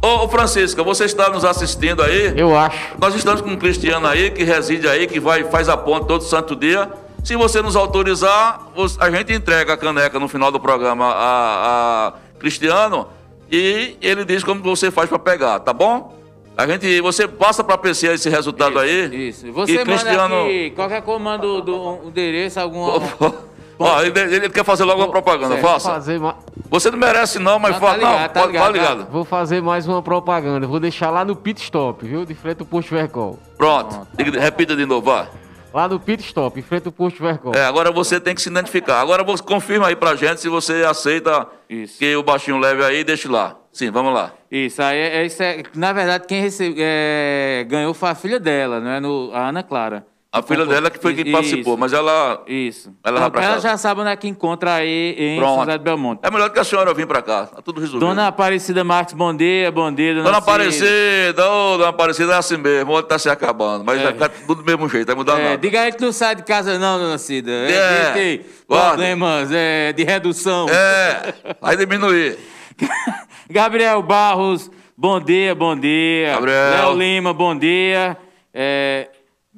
[0.00, 2.34] Ô, ô, Francisca, você está nos assistindo aí?
[2.36, 2.78] Eu acho.
[3.00, 6.22] Nós estamos com um cristiano aí que reside aí, que vai faz a ponte todo
[6.22, 6.88] santo dia.
[7.24, 8.60] Se você nos autorizar,
[9.00, 13.08] a gente entrega a caneca no final do programa a, a Cristiano
[13.52, 16.16] e ele diz como você faz para pegar, tá bom?
[16.56, 19.28] A gente, você passa para apreciar esse resultado isso, aí.
[19.28, 19.52] Isso.
[19.52, 20.44] Você manda Cristiano...
[20.44, 23.02] aqui, qualquer comando do, endereço, alguma.
[23.78, 25.66] Ó, ele, ele, quer fazer logo uma propaganda, certo.
[25.66, 25.90] faça.
[25.90, 26.36] Fazer ma...
[26.70, 29.10] Você não merece não, mas fala, tá não, tá pode, ligado, ligado.
[29.10, 32.24] Vou fazer mais uma propaganda, vou deixar lá no pit stop, viu?
[32.24, 33.38] De frente ao posto Vercol.
[33.58, 34.38] Pronto, Pronto.
[34.38, 35.26] repita de novo, vá.
[35.72, 37.52] Lá no pit stop, em frente ao posto Vercom.
[37.54, 39.00] É, agora você tem que se identificar.
[39.00, 41.98] Agora você confirma aí pra gente se você aceita Isso.
[41.98, 43.56] que o baixinho leve aí e deixe lá.
[43.72, 44.32] Sim, vamos lá.
[44.50, 48.38] Isso, aí é, é- isso é- na verdade, quem recebe, é, ganhou foi a filha
[48.38, 49.00] dela, não é?
[49.00, 50.06] No, a Ana Clara.
[50.34, 52.42] A filha dela que foi quem Isso, participou, mas ela.
[52.46, 52.90] Isso.
[53.04, 55.50] Ela pra ela já sabe onde é que encontra aí em Pronto.
[55.56, 56.20] São José do Belmonte.
[56.22, 57.44] É melhor que a senhora vir pra cá.
[57.48, 58.06] Tá tudo resolvido.
[58.08, 60.50] Dona Aparecida Marques, bom dia, bom dia, dona, Dona Cida.
[60.50, 63.84] Aparecida, ô, Dona Aparecida é assim mesmo, o outro tá se acabando.
[63.84, 65.58] Mas vai ficar tudo do mesmo jeito, vai mudar É, nada.
[65.58, 67.50] diga aí que não sai de casa não, dona Cida.
[67.52, 68.88] É, É, tem guarda.
[68.88, 70.66] problemas é, de redução.
[70.70, 72.38] É, vai diminuir.
[73.50, 76.32] Gabriel Barros, bom dia, bom dia.
[76.36, 76.70] Gabriel.
[76.70, 78.16] Léo Lima, bom dia.
[78.54, 79.08] É,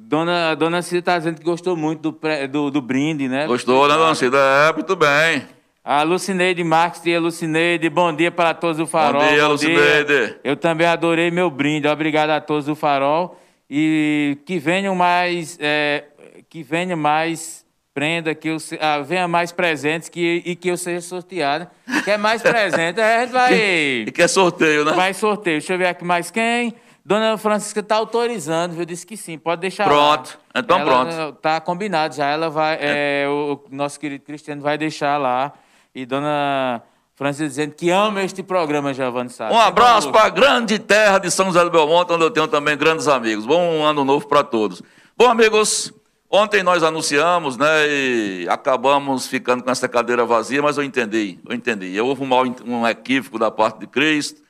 [0.07, 3.45] dona, dona Cida está dizendo que gostou muito do, pré- do, do brinde, né?
[3.47, 4.37] Gostou, né, Dona Cida?
[4.37, 5.43] É, muito bem.
[5.83, 9.21] A Lucineide Marques, tia Lucineide, bom dia para todos do Farol.
[9.21, 10.35] Bom dia, Lucineide.
[10.43, 11.87] Eu também adorei meu brinde.
[11.87, 13.39] Obrigado a todos do Farol.
[13.69, 16.05] E que venham mais, é,
[16.49, 17.63] que venha mais
[17.93, 21.67] prenda, que eu, ah, venha mais presentes que, e que eu seja sorteado.
[22.03, 22.99] Quer mais presente?
[22.99, 24.91] É, a gente vai, E que é sorteio, né?
[24.93, 25.59] vai sorteio.
[25.59, 26.73] Deixa eu ver aqui mais quem.
[27.05, 28.83] Dona Francisca está autorizando, viu?
[28.83, 30.39] Disse que sim, pode deixar Pronto.
[30.55, 30.59] lá.
[30.59, 31.33] Então Ela, pronto.
[31.39, 32.25] Tá combinado já.
[32.25, 35.53] Ela vai, é, o nosso querido Cristiano vai deixar lá.
[35.93, 36.81] E Dona
[37.13, 39.51] Francisca dizendo que ama este programa, Giovanni Sá.
[39.51, 42.75] Um abraço para a grande terra de São José do Belmonte, onde eu tenho também
[42.75, 43.45] grandes amigos.
[43.45, 44.81] Bom ano novo para todos.
[45.15, 45.93] Bom, amigos,
[46.27, 51.55] ontem nós anunciamos, né, e acabamos ficando com essa cadeira vazia, mas eu entendi, eu
[51.55, 52.01] entendi.
[52.01, 54.44] Houve um, mal, um equívoco da parte de Cristo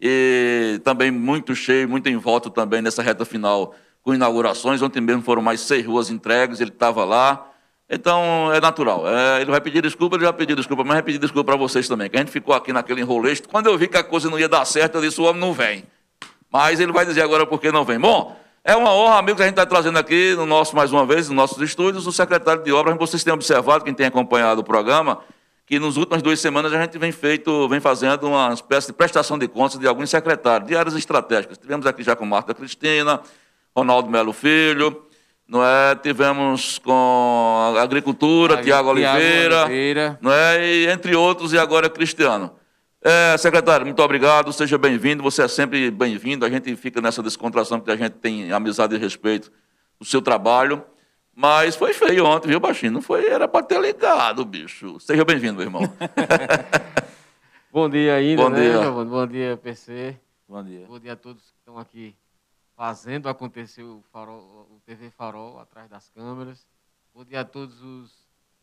[0.00, 4.82] e também muito cheio, muito em volta também nessa reta final com inaugurações.
[4.82, 7.50] Ontem mesmo foram mais seis ruas entregues, ele estava lá.
[7.88, 9.06] Então, é natural.
[9.06, 11.88] É, ele vai pedir desculpa, ele já pediu desculpa, mas vai pedir desculpa para vocês
[11.88, 13.42] também, que a gente ficou aqui naquele enroleixo.
[13.48, 15.52] Quando eu vi que a coisa não ia dar certo, eu disse, o homem não
[15.52, 15.84] vem.
[16.50, 17.98] Mas ele vai dizer agora por que não vem.
[17.98, 21.28] Bom, é uma honra, amigos, a gente está trazendo aqui, no nosso, mais uma vez,
[21.28, 22.96] nos nossos estúdios, o secretário de obras.
[22.96, 25.18] Vocês têm observado, quem tem acompanhado o programa,
[25.66, 29.38] que nas últimas duas semanas a gente vem feito, vem fazendo uma espécie de prestação
[29.38, 31.56] de contas de alguns secretários, de áreas estratégicas.
[31.56, 33.20] Tivemos aqui já com Marta Cristina,
[33.74, 35.04] Ronaldo Melo Filho,
[35.48, 35.94] não é?
[35.94, 40.18] Tivemos com a Agricultura, Tiago Oliveira, Oliveira.
[40.20, 40.66] não é?
[40.66, 42.52] E entre outros, e agora Cristiano.
[43.06, 47.78] É, secretário, muito obrigado, seja bem-vindo, você é sempre bem-vindo, a gente fica nessa descontração
[47.78, 49.52] porque a gente tem amizade e respeito
[50.00, 50.82] do seu trabalho,
[51.34, 52.92] mas foi feio ontem, viu, Baixinho?
[52.92, 54.98] Não foi, era para ter ligado, bicho.
[55.00, 55.82] Seja bem-vindo, meu irmão.
[57.72, 58.82] Bom dia ainda, Bom né, dia.
[58.82, 59.10] Giovanni?
[59.10, 60.16] Bom dia, PC.
[60.48, 60.86] Bom dia.
[60.86, 62.14] Bom dia a todos que estão aqui
[62.76, 66.64] fazendo acontecer o, farol, o TV Farol atrás das câmeras.
[67.14, 68.10] Bom dia a todos os,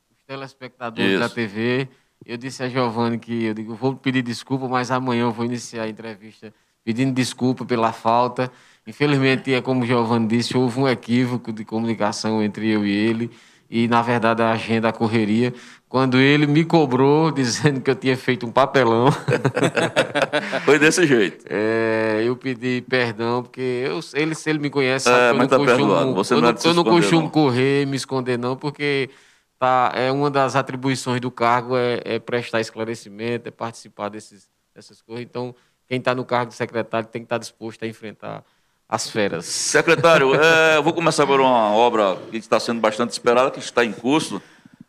[0.09, 1.19] os telespectadores Isso.
[1.19, 1.89] da TV.
[2.25, 5.83] Eu disse a Giovanni que eu digo, vou pedir desculpa, mas amanhã eu vou iniciar
[5.83, 6.53] a entrevista
[6.83, 8.51] pedindo desculpa pela falta.
[8.91, 13.31] Infelizmente, é como o Giovanni disse, houve um equívoco de comunicação entre eu e ele.
[13.69, 15.53] E, na verdade, a agenda, a correria,
[15.87, 19.07] quando ele me cobrou, dizendo que eu tinha feito um papelão.
[20.65, 21.45] Foi desse jeito.
[21.49, 25.35] É, eu pedi perdão, porque eu, ele, se ele me conhece, É, sabe que eu
[25.37, 26.13] mas não tá costumo, perdoado.
[26.13, 27.29] Você eu não é eu não costumo não.
[27.29, 29.09] correr, me esconder, não, porque
[29.57, 35.01] tá, é uma das atribuições do cargo é, é prestar esclarecimento, é participar desses, dessas
[35.01, 35.23] coisas.
[35.23, 35.55] Então,
[35.87, 38.43] quem está no cargo de secretário tem que estar disposto a enfrentar
[38.91, 39.45] as feras.
[39.45, 43.85] Secretário, é, eu vou começar por uma obra que está sendo bastante esperada, que está
[43.85, 44.41] em curso,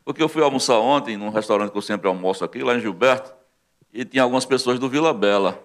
[0.05, 3.33] porque eu fui almoçar ontem num restaurante que eu sempre almoço aqui, lá em Gilberto,
[3.95, 5.57] e tinha algumas pessoas do Vila Bela.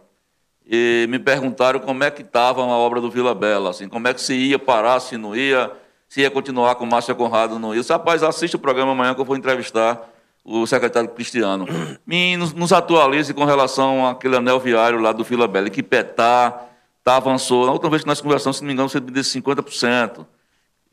[0.69, 4.13] E me perguntaram como é que estava a obra do Vila Bela, assim, como é
[4.13, 5.71] que se ia parar, se não ia,
[6.07, 7.81] se ia continuar com Márcia Conrado, não ia.
[7.89, 10.07] Rapaz, assiste o programa amanhã que eu vou entrevistar
[10.45, 11.65] o secretário Cristiano.
[12.05, 16.67] Me, nos, nos atualize com relação àquele anel viário lá do Vila Bela, que petar,
[17.07, 17.65] tá, avançou.
[17.65, 20.25] Na última vez que nós conversamos, se não me engano, você me disse 50%.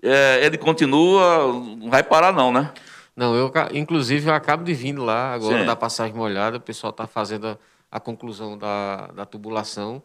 [0.00, 2.72] É, ele continua, não vai parar não, né?
[3.16, 5.66] Não, eu, inclusive, eu acabo de vir lá agora Sim.
[5.66, 6.58] da passagem molhada.
[6.58, 7.58] O pessoal está fazendo a,
[7.90, 10.00] a conclusão da, da tubulação,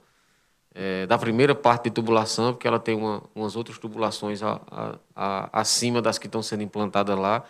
[0.74, 4.60] é, da primeira parte de tubulação, porque ela tem uma, umas outras tubulações a-
[5.16, 7.44] a- acima das que estão sendo implantadas lá,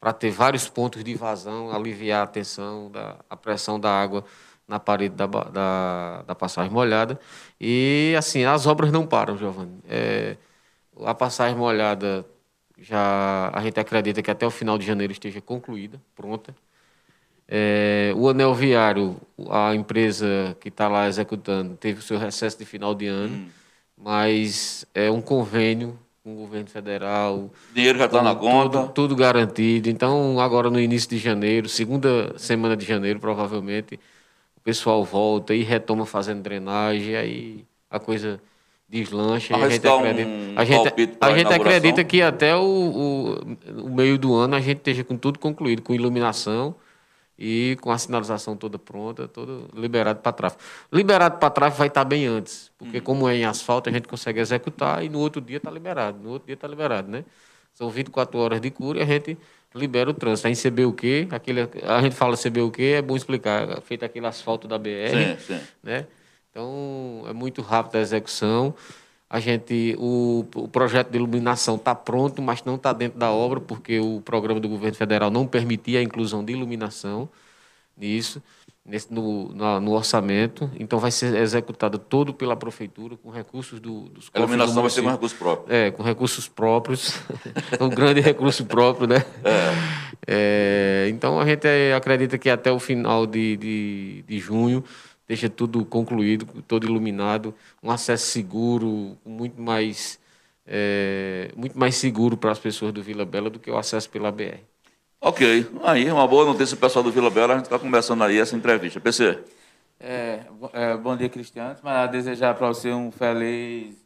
[0.00, 4.24] para ter vários pontos de vazão, aliviar a tensão, da, a pressão da água
[4.66, 7.18] na parede da, da, da passagem molhada.
[7.60, 9.78] E, assim, as obras não param, Giovanni.
[9.88, 10.36] É,
[11.04, 12.24] a passagem molhada
[12.78, 16.54] já a gente acredita que até o final de janeiro esteja concluída, pronta.
[17.46, 19.16] É, o anel viário,
[19.50, 23.48] a empresa que está lá executando, teve o seu recesso de final de ano,
[23.96, 27.36] mas é um convênio com o governo federal.
[27.36, 28.78] O dinheiro já está na com conta.
[28.80, 29.90] Tudo, tudo garantido.
[29.90, 34.00] Então, agora no início de janeiro, segunda semana de janeiro, provavelmente,
[34.64, 38.40] pessoal volta e retoma fazendo drenagem, aí a coisa
[38.88, 39.52] deslanche.
[39.52, 43.84] A A gente arriscar um acredita, a gente, a gente acredita que até o, o,
[43.84, 46.74] o meio do ano a gente esteja com tudo concluído, com iluminação
[47.38, 50.62] e com a sinalização toda pronta, todo liberado para tráfego.
[50.90, 54.40] Liberado para tráfego vai estar bem antes, porque como é em asfalto, a gente consegue
[54.40, 56.18] executar e no outro dia está liberado.
[56.22, 57.24] No outro dia está liberado, né?
[57.74, 59.36] São 24 horas de cura e a gente
[59.74, 60.46] libera o trânsito.
[60.46, 64.78] Aí em CBUQ, aquele, a gente fala CBUQ, é bom explicar, feito aquele asfalto da
[64.78, 65.60] BR, Sim, sim.
[65.82, 66.06] né?
[66.50, 68.74] Então, é muito rápido a execução.
[69.28, 73.60] A gente, o, o projeto de iluminação está pronto, mas não está dentro da obra,
[73.60, 77.28] porque o programa do governo federal não permitia a inclusão de iluminação
[77.96, 78.40] nisso,
[78.84, 80.70] nesse, no, na- no orçamento.
[80.78, 84.82] Então, vai ser executado todo pela prefeitura, com recursos do, dos A cofres do iluminação
[84.82, 85.10] vai ser com município.
[85.10, 85.74] recurso próprio.
[85.74, 87.14] É, com recursos próprios.
[87.78, 89.24] é um grande recurso próprio, né?
[90.26, 91.66] É, então a gente
[91.96, 94.84] acredita que até o final de, de, de junho
[95.26, 100.18] deixa tudo concluído, todo iluminado, um acesso seguro, muito mais,
[100.66, 104.30] é, muito mais seguro para as pessoas do Vila Bela do que o acesso pela
[104.30, 104.60] BR.
[105.26, 108.54] Ok, aí uma boa notícia pessoal do Vila Bela, a gente está começando aí essa
[108.54, 109.00] entrevista.
[109.00, 109.42] PC,
[109.98, 110.40] É,
[110.74, 111.74] é, bom dia, Cristiano.
[111.82, 113.96] Mas desejar para você um feliz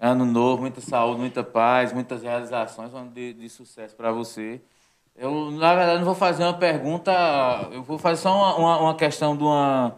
[0.00, 4.62] ano novo, muita saúde, muita paz, muitas realizações, um ano de, de sucesso para você.
[5.14, 7.12] Eu, na verdade, não vou fazer uma pergunta,
[7.70, 9.94] eu vou fazer só uma, uma, uma questão de uma,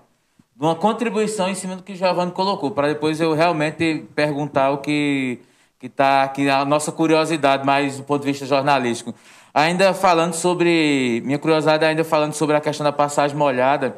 [0.56, 4.72] de uma contribuição em cima do que o Giovanni colocou, para depois eu realmente perguntar
[4.72, 5.40] o que
[5.84, 9.14] que está aqui, a nossa curiosidade, mais do ponto de vista jornalístico.
[9.54, 13.96] Ainda falando sobre, minha curiosidade ainda falando sobre a questão da passagem molhada,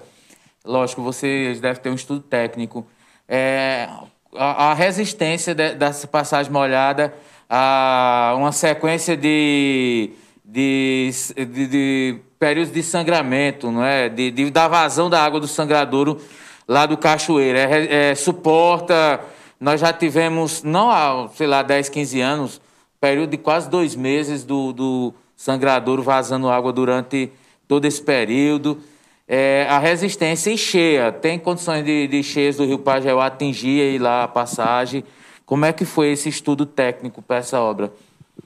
[0.66, 2.84] Lógico, vocês devem ter um estudo técnico.
[3.28, 3.88] É,
[4.34, 7.14] a, a resistência de- dessa passagem molhada
[7.48, 10.10] a uma sequência de,
[10.44, 14.08] de, de, de períodos de sangramento, não é?
[14.08, 16.20] De, de- da vazão da água do sangradouro
[16.66, 17.60] lá do Cachoeira.
[17.60, 19.20] É, é, suporta.
[19.60, 22.60] Nós já tivemos, não há, sei lá, 10, 15 anos,
[23.00, 27.30] período de quase dois meses do, do sangradouro vazando água durante
[27.68, 28.80] todo esse período.
[29.28, 31.12] É, a resistência e cheia.
[31.12, 35.04] Tem condições de, de cheias do Rio Pajeú atingir lá a passagem.
[35.44, 37.92] Como é que foi esse estudo técnico para essa obra?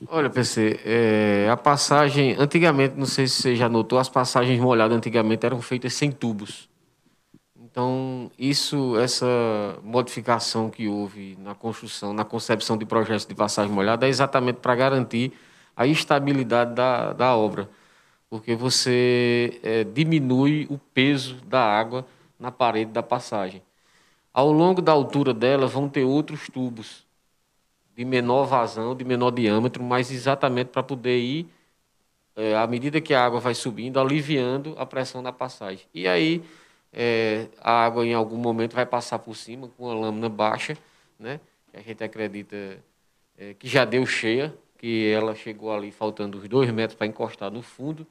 [0.08, 4.96] Olha, PC, é, a passagem, antigamente, não sei se você já notou, as passagens molhadas
[4.96, 6.68] antigamente eram feitas sem tubos.
[7.62, 9.26] Então, isso, essa
[9.82, 14.74] modificação que houve na construção, na concepção de projetos de passagem molhada é exatamente para
[14.74, 15.32] garantir
[15.80, 17.66] a estabilidade da, da obra,
[18.28, 22.06] porque você é, diminui o peso da água
[22.38, 23.62] na parede da passagem.
[24.30, 27.06] Ao longo da altura dela vão ter outros tubos
[27.96, 31.48] de menor vazão, de menor diâmetro, mas exatamente para poder ir,
[32.36, 35.86] é, à medida que a água vai subindo, aliviando a pressão na passagem.
[35.94, 36.44] E aí
[36.92, 40.76] é, a água em algum momento vai passar por cima com a lâmina baixa,
[41.18, 41.40] né?
[41.70, 42.84] que a gente acredita
[43.38, 47.50] é, que já deu cheia, que ela chegou ali faltando os dois metros para encostar
[47.50, 48.06] no fundo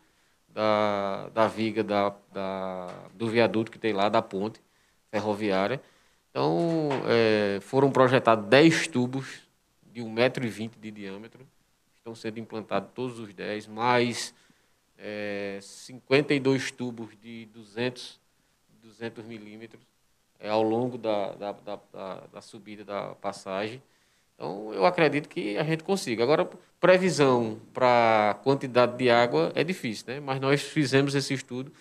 [0.47, 4.61] da, da viga da, da, do viaduto que tem lá, da ponte
[5.09, 5.81] ferroviária.
[6.29, 9.41] Então, é, foram projetados 10 tubos
[9.91, 11.43] de 1,20m de diâmetro,
[11.95, 14.31] estão sendo implantados todos os 10, mais
[14.95, 18.19] é, 52 tubos de 200,
[18.83, 19.81] 200 milímetros
[20.39, 23.81] é, ao longo da, da, da, da, da subida da passagem.
[24.39, 26.23] Então, eu acredito que a gente consiga.
[26.23, 26.49] Agora,
[26.79, 30.21] previsão para quantidade de água é difícil, né?
[30.21, 31.73] Mas nós fizemos esse estudo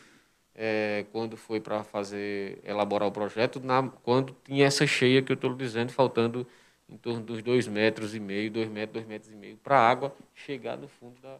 [0.56, 5.34] é, quando foi para fazer elaborar o projeto, na, quando tinha essa cheia que eu
[5.34, 6.44] estou dizendo, faltando
[6.88, 9.88] em torno dos dois metros e meio, dois metros, dois metros e meio, para a
[9.88, 11.38] água chegar no fundo da.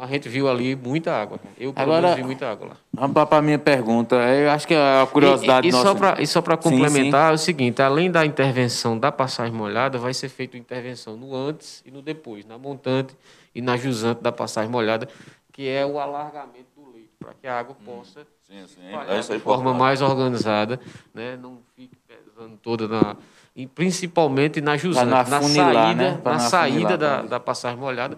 [0.00, 1.38] A gente viu ali muita água.
[1.58, 2.76] Eu, pelo Agora- menos, vi muita água lá.
[2.92, 4.16] Vamos para a minha pergunta.
[4.16, 5.84] Eu acho que a curiosidade E, e, e nossa...
[5.88, 9.52] só pra, e só para Sim, complementar, é o seguinte: além da intervenção da passagem
[9.52, 13.14] molhada, vai ser feita intervenção no antes e no depois, na montante
[13.54, 15.06] e na jusante da passagem molhada,
[15.52, 18.80] que é o alargamento do leito, para que a água possa Sim, sim.
[19.06, 19.78] É isso aí, de forma importante.
[19.80, 20.80] mais organizada,
[21.14, 21.36] né?
[21.40, 23.16] não fique pesando toda na.
[23.54, 26.20] E principalmente na jusante, na afunilar, saída, né?
[26.24, 28.16] Na não saída da, da passagem molhada,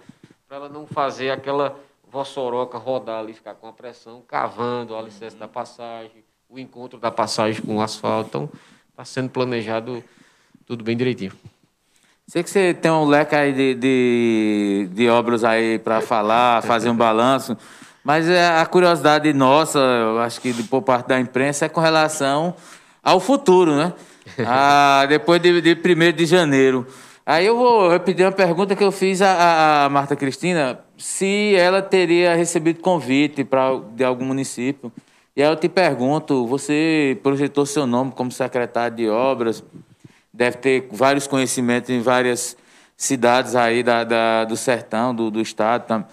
[0.52, 5.34] para ela não fazer aquela vossoroca rodar ali, ficar com a pressão, cavando o alicerce
[5.34, 8.28] da passagem, o encontro da passagem com o asfalto.
[8.28, 8.50] Então,
[8.90, 10.04] está sendo planejado
[10.66, 11.32] tudo bem direitinho.
[12.26, 16.90] Sei que você tem um leque aí de, de, de obras aí para falar, fazer
[16.90, 17.56] um balanço,
[18.04, 22.54] mas é a curiosidade nossa, eu acho que por parte da imprensa, é com relação
[23.02, 23.94] ao futuro, né?
[24.46, 26.86] Ah, depois de, de 1 de janeiro.
[27.24, 32.34] Aí eu vou repetir uma pergunta que eu fiz à, Marta Cristina, se ela teria
[32.34, 34.92] recebido convite pra, de algum município.
[35.36, 39.62] E aí eu te pergunto, você projetou seu nome como secretário de obras,
[40.32, 42.56] deve ter vários conhecimentos em várias
[42.96, 46.04] cidades aí da, da do sertão, do, do estado.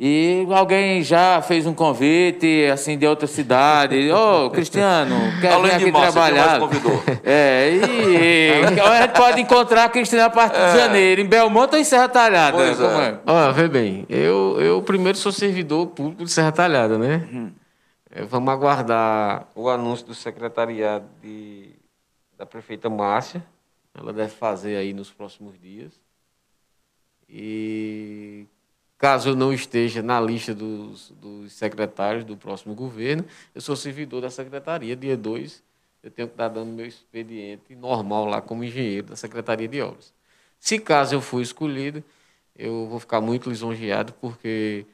[0.00, 4.12] E alguém já fez um convite, assim, de outra cidade.
[4.12, 6.60] Ô, oh, Cristiano, quer Além vir aqui massa, trabalhar?
[6.60, 7.02] Convidou.
[7.24, 10.72] É, e, a gente pode encontrar a Cristiano a partir é.
[10.72, 12.56] de janeiro, em Belmonte ou em Serra Talhada?
[12.56, 13.08] Pois Como é?
[13.08, 13.18] é?
[13.26, 17.28] Ó, vê bem, eu, eu primeiro sou servidor público de Serra Talhada, né?
[17.30, 17.52] Uhum.
[18.28, 21.70] Vamos aguardar o anúncio do secretariado de,
[22.36, 23.44] da prefeita Márcia.
[23.94, 25.92] Ela deve fazer aí nos próximos dias.
[27.28, 28.46] E
[28.98, 33.24] caso eu não esteja na lista dos, dos secretários do próximo governo,
[33.54, 35.62] eu sou servidor da secretaria, dia 2,
[36.02, 40.12] eu tenho que estar dando meu expediente normal lá como engenheiro da Secretaria de Obras.
[40.58, 42.02] Se caso eu for escolhido,
[42.56, 44.84] eu vou ficar muito lisonjeado, porque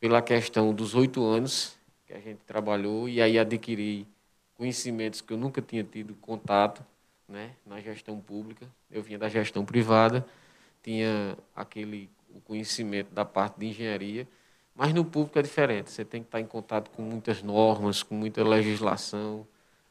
[0.00, 1.76] pela questão dos oito anos
[2.06, 4.06] que a gente trabalhou e aí adquiri
[4.56, 6.84] conhecimentos que eu nunca tinha tido contato
[7.28, 8.66] né, na gestão pública.
[8.90, 10.24] Eu vinha da gestão privada,
[10.82, 14.26] tinha aquele o conhecimento da parte de engenharia,
[14.74, 15.90] mas no público é diferente.
[15.90, 19.46] Você tem que estar em contato com muitas normas, com muita legislação,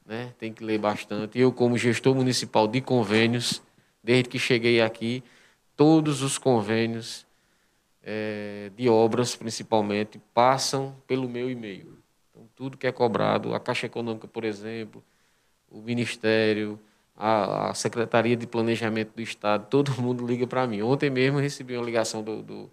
[0.05, 0.33] né?
[0.37, 1.39] tem que ler bastante.
[1.39, 3.61] Eu, como gestor municipal de convênios,
[4.03, 5.23] desde que cheguei aqui,
[5.75, 7.25] todos os convênios
[8.03, 11.97] é, de obras, principalmente, passam pelo meu e-mail.
[12.29, 15.01] Então, tudo que é cobrado, a Caixa Econômica, por exemplo,
[15.69, 16.79] o Ministério,
[17.15, 20.81] a, a, Secretaria de Planejamento do Estado, todo mundo liga para mim.
[20.81, 22.71] Ontem mesmo recebi uma ligação do, do,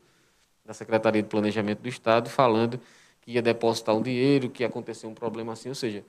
[0.64, 2.80] da Secretaria de Planejamento do Estado falando
[3.20, 5.68] que ia depositar um dinheiro, que ia acontecer um problema assim.
[5.68, 6.04] Ou seja,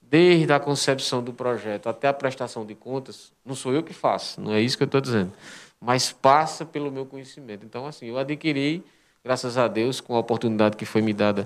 [0.00, 4.40] desde a concepção do projeto até a prestação de contas, não sou eu que faço,
[4.40, 5.32] não é isso que eu estou dizendo,
[5.80, 7.64] mas passa pelo meu conhecimento.
[7.64, 8.84] Então, assim, eu adquiri,
[9.24, 11.44] graças a Deus, com a oportunidade que foi me dada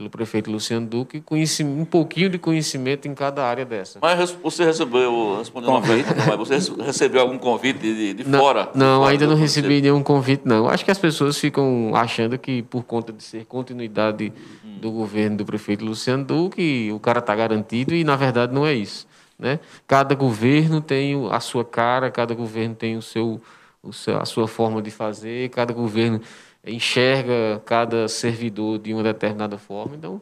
[0.00, 1.22] pelo prefeito Luciano Duque,
[1.62, 3.98] um pouquinho de conhecimento em cada área dessa.
[4.00, 8.70] Mas você recebeu, respondendo uma pergunta, mas você recebeu algum convite de, de não, fora?
[8.74, 10.70] Não, fora ainda não recebi nenhum convite, não.
[10.70, 14.32] Acho que as pessoas ficam achando que, por conta de ser continuidade
[14.64, 14.78] hum.
[14.80, 18.72] do governo do prefeito Luciano Duque, o cara está garantido e, na verdade, não é
[18.72, 19.06] isso.
[19.38, 19.60] Né?
[19.86, 23.38] Cada governo tem a sua cara, cada governo tem o seu,
[23.82, 26.22] o seu, a sua forma de fazer, cada governo
[26.66, 29.96] enxerga cada servidor de uma determinada forma.
[29.96, 30.20] Então,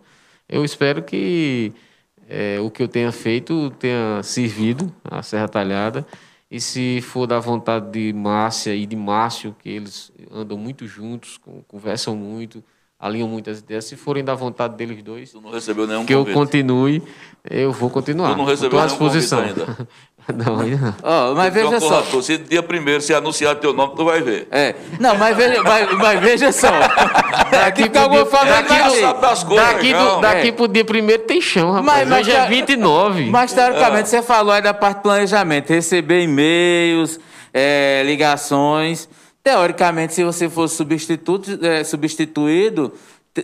[0.48, 1.72] eu espero que
[2.28, 6.06] é, o que eu tenha feito tenha servido à Serra Talhada.
[6.50, 11.38] E se for da vontade de Márcia e de Márcio, que eles andam muito juntos,
[11.68, 12.64] conversam muito,
[12.98, 16.34] alinham muitas ideias, se forem da vontade deles dois, tu não recebeu nenhum que convite.
[16.34, 17.02] eu continue,
[17.48, 18.32] eu vou continuar.
[18.32, 19.40] Tu não recebeu Estou à disposição.
[19.40, 19.66] ainda.
[20.34, 21.30] Não, ainda não.
[21.30, 22.02] Oh, mas veja então, só.
[22.02, 24.46] Corretor, se dia primeiro se anunciar teu nome, tu vai ver.
[24.50, 24.74] É.
[25.00, 26.68] Não, mas veja, mas, mas veja só.
[27.50, 30.52] Daqui pro dia, daqui, daqui, daqui, do, daqui é.
[30.52, 32.06] pro dia primeiro tem chão, rapaz.
[32.06, 33.24] Mas, mas Hoje é 29.
[33.30, 34.04] Mas, teoricamente, é.
[34.04, 35.70] você falou aí da parte de planejamento.
[35.70, 37.18] Receber e-mails,
[37.54, 39.08] é, ligações.
[39.48, 42.92] Teoricamente, se você fosse substituto, é, substituído,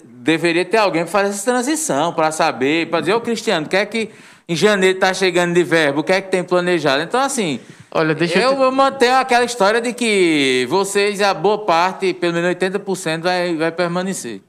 [0.05, 4.11] deveria ter alguém para fazer essa transição, para saber, para dizer, ô Cristiano, quer que
[4.47, 7.03] em janeiro está chegando de verbo, o que é que tem planejado?
[7.03, 7.59] Então, assim,
[7.91, 8.77] Olha, deixa eu, eu te...
[8.77, 14.43] mantenho aquela história de que vocês, a boa parte, pelo menos 80%, vai, vai permanecer.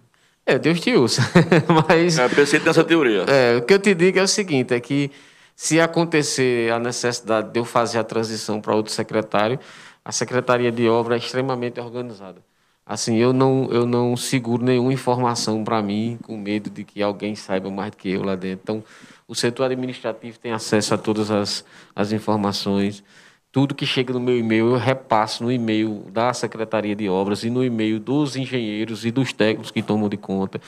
[0.45, 1.21] É, Deus te usa.
[1.87, 2.19] Mas.
[2.19, 3.23] É, pensei nessa teoria.
[3.29, 5.09] É, o que eu te digo é o seguinte: é que
[5.55, 9.57] se acontecer a necessidade de eu fazer a transição para outro secretário,
[10.05, 12.39] a Secretaria de Obra é extremamente organizada.
[12.85, 17.33] Assim, eu não, eu não seguro nenhuma informação para mim, com medo de que alguém
[17.33, 18.61] saiba mais do que eu lá dentro.
[18.61, 18.83] Então,
[19.27, 23.03] o setor administrativo tem acesso a todas as, as informações.
[23.51, 27.49] Tudo que chega no meu e-mail, eu repasso no e-mail da Secretaria de Obras e
[27.49, 30.61] no e-mail dos engenheiros e dos técnicos que tomam de conta,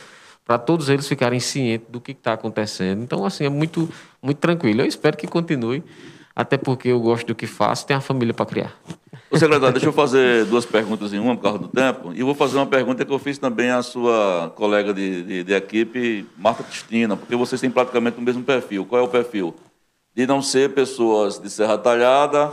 [0.44, 3.04] para todos eles ficarem cientes do que está acontecendo.
[3.04, 3.88] Então, assim, é muito,
[4.20, 4.82] muito tranquilo.
[4.82, 5.84] Eu espero que continue,
[6.36, 8.76] até porque eu gosto do que faço, tenho a família para criar.
[9.30, 12.14] Ô, secretário, deixa eu fazer duas perguntas em uma por causa do tempo.
[12.14, 15.54] E vou fazer uma pergunta que eu fiz também à sua colega de, de, de
[15.54, 18.86] equipe, Marta Cristina, porque vocês têm praticamente o mesmo perfil.
[18.86, 19.54] Qual é o perfil?
[20.16, 22.52] De não ser pessoas de Serra Talhada,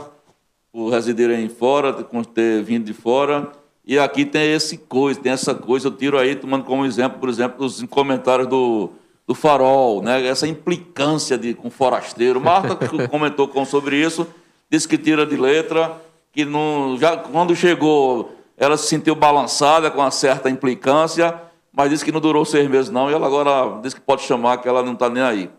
[0.69, 3.49] por residirem fora, por ter vindo de fora.
[3.85, 5.87] E aqui tem esse coisa, tem essa coisa.
[5.87, 8.89] Eu tiro aí, tomando como exemplo, por exemplo, os comentários do,
[9.25, 10.27] do Farol, né?
[10.27, 12.41] essa implicância de, com forasteiro.
[12.41, 12.75] Marta
[13.07, 14.27] comentou com, sobre isso,
[14.69, 16.03] disse que tira de letra
[16.35, 21.33] que não, já, quando chegou, ela se sentiu balançada com uma certa implicância,
[21.71, 24.57] mas disse que não durou seis meses não, e ela agora diz que pode chamar,
[24.57, 25.49] que ela não está nem aí.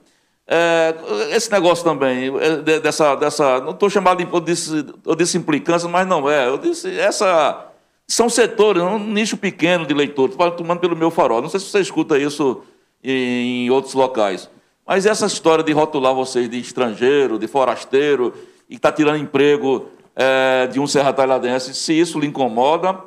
[0.46, 0.94] É,
[1.30, 5.88] esse negócio também, é, dessa, dessa não estou chamando de, eu disse, eu disse implicância,
[5.88, 7.68] mas não é, eu disse, essa,
[8.06, 11.80] são setores, um nicho pequeno de leitores, tomando pelo meu farol, não sei se você
[11.80, 12.62] escuta isso
[13.02, 14.50] em, em outros locais,
[14.86, 18.34] mas essa história de rotular vocês de estrangeiro, de forasteiro,
[18.68, 21.74] e está tirando emprego é, de um serra talhadense.
[21.74, 22.98] Se isso lhe incomoda,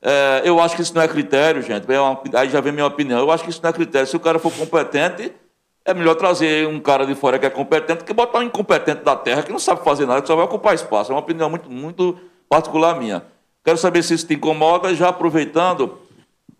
[0.00, 1.90] é, eu acho que isso não é critério, gente.
[1.92, 3.20] É uma, aí já vem minha opinião.
[3.20, 4.08] Eu acho que isso não é critério.
[4.08, 5.32] Se o cara for competente,
[5.84, 9.14] é melhor trazer um cara de fora que é competente que botar um incompetente da
[9.14, 11.12] terra que não sabe fazer nada, que só vai ocupar espaço.
[11.12, 13.22] É uma opinião muito, muito particular minha.
[13.62, 15.98] Quero saber se isso te incomoda, já aproveitando,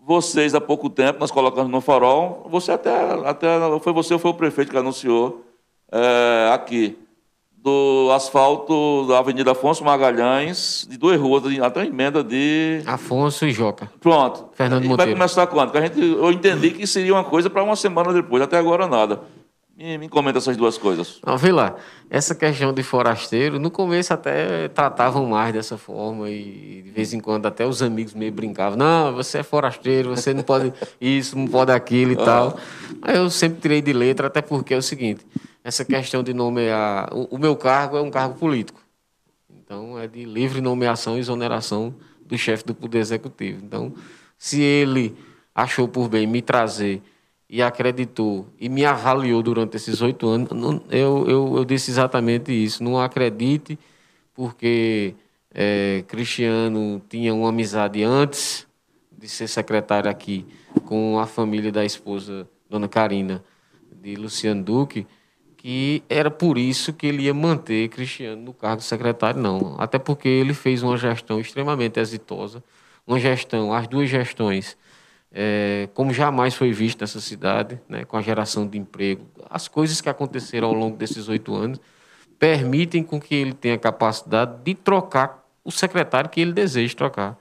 [0.07, 2.95] vocês há pouco tempo, nós colocamos no farol, você até,
[3.25, 3.49] até
[3.81, 5.45] foi você ou foi o prefeito que anunciou
[5.91, 6.99] é, aqui,
[7.65, 12.83] do asfalto da Avenida Afonso Magalhães, de duas ruas, até uma emenda de.
[12.85, 13.91] Afonso e Joca.
[14.01, 14.51] Pronto.
[14.53, 15.13] Fernando e Monteiro.
[15.13, 15.71] Vai começar quando?
[15.71, 18.87] Porque a gente, eu entendi que seria uma coisa para uma semana depois, até agora
[18.87, 19.23] nada.
[19.75, 21.21] Me, me comenta essas duas coisas.
[21.27, 21.75] Não, vê lá,
[22.11, 27.19] essa questão de forasteiro, no começo até tratavam mais dessa forma e de vez em
[27.19, 31.47] quando até os amigos meio brincavam, não, você é forasteiro, você não pode isso, não
[31.47, 32.59] pode aquilo e tal.
[33.01, 35.27] Mas eu sempre tirei de letra, até porque é o seguinte,
[35.65, 38.81] essa questão de nomear, o, o meu cargo é um cargo político,
[39.59, 41.95] então é de livre nomeação e exoneração
[42.25, 43.65] do chefe do Poder Executivo.
[43.65, 43.93] Então,
[44.37, 45.17] se ele
[45.55, 47.01] achou por bem me trazer
[47.49, 52.53] e acreditou e me avaliou durante esses oito anos, não- eu, eu, eu disse exatamente
[52.53, 52.83] isso.
[52.83, 53.79] Não acredite,
[54.35, 55.15] porque
[55.53, 58.67] é, Cristiano tinha uma amizade antes
[59.17, 60.45] de ser secretário aqui
[60.85, 63.43] com a família da esposa, Dona Karina,
[64.03, 65.07] de Luciano Duque,
[65.65, 69.77] que era por isso que ele ia manter Cristiano no cargo de secretário, não.
[69.79, 72.63] Até porque ele fez uma gestão extremamente exitosa,
[73.07, 74.77] uma gestão, as duas gestões,
[75.33, 79.25] é, como jamais foi visto nessa cidade, né, com a geração de emprego.
[79.49, 81.81] As coisas que aconteceram ao longo desses oito anos
[82.39, 87.39] permitem com que ele tenha capacidade de trocar o secretário que ele deseja trocar.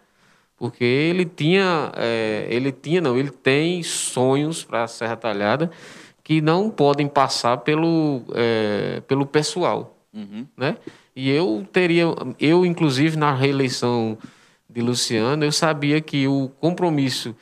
[0.56, 5.70] Porque ele tinha, é, ele tinha, não, ele tem sonhos para a Serra Talhada
[6.24, 9.98] que não podem passar pelo, é, pelo pessoal,
[10.56, 10.78] né?
[11.16, 12.06] E eu teria,
[12.40, 14.18] eu inclusive na reeleição
[14.70, 17.36] de Luciano, eu sabia que o compromisso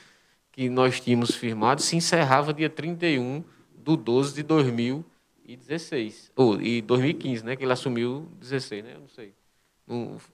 [0.51, 3.43] que nós tínhamos firmado se encerrava dia 31
[3.77, 6.31] de 12 de 2016.
[6.35, 7.55] Ou, e 2015, né?
[7.55, 8.95] Que ele assumiu 16, né?
[8.95, 9.33] Eu não sei.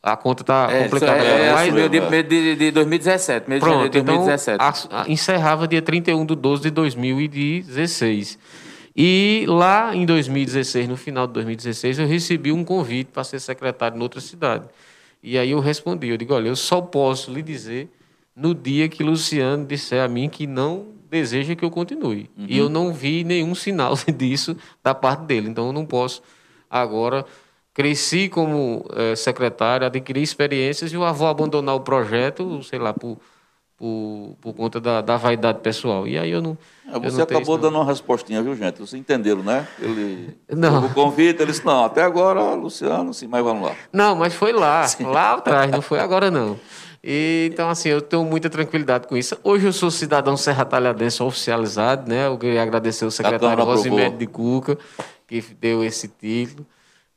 [0.04, 1.24] A conta está É, complicada.
[1.24, 4.88] é, é, mas- assumiu de, de, de 2017, mês de janeiro Pronto, de então 2017.
[4.92, 8.38] a- a- encerrava dia 31 de 12 de 2016.
[8.96, 13.98] E lá em 2016, no final de 2016, eu recebi um convite para ser secretário
[13.98, 14.66] em outra cidade.
[15.22, 17.90] E aí eu respondi, eu digo, olha, eu só posso lhe dizer
[18.36, 22.30] no dia que Luciano disser a mim que não deseja que eu continue.
[22.38, 25.48] E eu não vi nenhum sinal disso da parte dele.
[25.50, 26.22] Então eu não posso
[26.70, 27.26] agora
[27.78, 33.20] cresci como eh, secretário, adquiri experiências e eu vou abandonar o projeto, sei lá, por,
[33.78, 36.08] por, por conta da, da vaidade pessoal.
[36.08, 36.58] E aí eu não.
[36.88, 37.60] É, eu Você não tenho acabou isso, não.
[37.60, 38.78] dando uma respostinha, viu, gente?
[38.80, 39.68] Vocês entenderam, né?
[39.80, 40.88] Ele Não.
[40.88, 43.76] o convite, ele disse, não, até agora, Luciano, sim, mas vamos lá.
[43.94, 46.60] Não, mas foi lá, lá atrás, não foi agora não.
[47.04, 49.38] E, então, assim, eu tenho muita tranquilidade com isso.
[49.44, 52.26] Hoje eu sou cidadão serra talhadense oficializado, né?
[52.26, 53.64] Eu queria agradecer ao secretário.
[53.64, 54.80] Rosimédio de Cuca,
[55.28, 56.66] que deu esse título.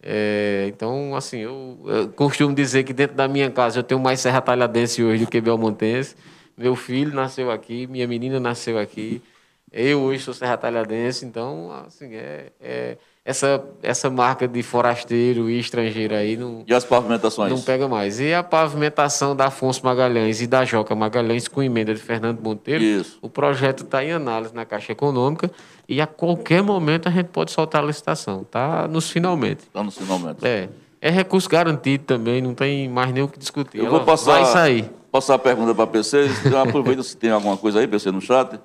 [0.02, 4.20] É, então, assim, eu, eu costumo dizer que dentro da minha casa eu tenho mais
[4.20, 6.16] serra talhadense hoje do que belmontense.
[6.56, 9.22] Meu filho nasceu aqui, minha menina nasceu aqui.
[9.70, 12.98] Eu hoje sou serra talhadense, então, assim, é, é-
[13.30, 17.50] essa, essa marca de forasteiro e estrangeiro aí não, E as pavimentações?
[17.50, 18.20] não pega mais.
[18.20, 22.82] E a pavimentação da Afonso Magalhães e da Joca Magalhães com emenda de Fernando Monteiro,
[22.82, 23.18] Isso.
[23.22, 25.50] o projeto está em análise na Caixa Econômica
[25.88, 28.42] e a qualquer momento a gente pode soltar a licitação.
[28.42, 29.62] Está nos finalmente.
[29.62, 30.38] Está no finalmente.
[30.46, 30.68] É.
[31.02, 33.78] É recurso garantido também, não tem mais nem o que discutir.
[33.78, 34.90] Eu Ela vou passar, Vai sair.
[35.10, 36.28] passar a pergunta para a PC.
[36.62, 38.60] Aproveita se tem alguma coisa aí, PC, no chat.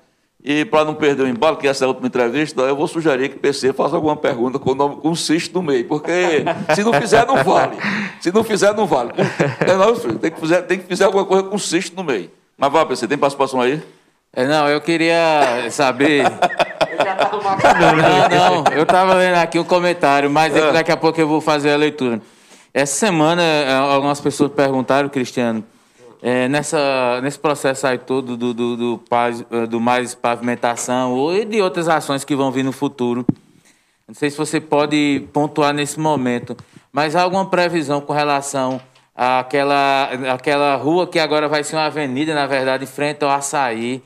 [0.48, 3.30] E para não perder o embalo, que essa é a última entrevista, eu vou sugerir
[3.30, 6.84] que o PC faça alguma pergunta com o nome com cisto no meio, porque se
[6.84, 7.76] não fizer, não vale.
[8.20, 9.10] Se não fizer, não vale.
[9.66, 12.30] É, não, filho, tem, que fazer, tem que fazer alguma coisa com cisto no meio.
[12.56, 13.82] Mas vai, PC, tem participação aí?
[14.32, 16.22] É, não, eu queria saber.
[16.22, 16.30] Não,
[18.62, 20.70] não, eu estava lendo aqui um comentário, mas É.
[20.72, 22.20] daqui a pouco eu vou fazer a leitura.
[22.72, 25.64] Essa semana, eh, algumas pessoas perguntaram, Cristiano,
[26.22, 29.00] eh, nessa, nesse processo aí todo do, do, do,
[29.50, 33.24] eh, do mais pavimentação ou de outras ações que vão vir no futuro.
[34.06, 36.56] Não sei se você pode pontuar nesse momento,
[36.92, 38.80] mas há alguma previsão com relação
[39.14, 44.02] àquela, àquela rua que agora vai ser uma avenida, na verdade, em frente ao açaí?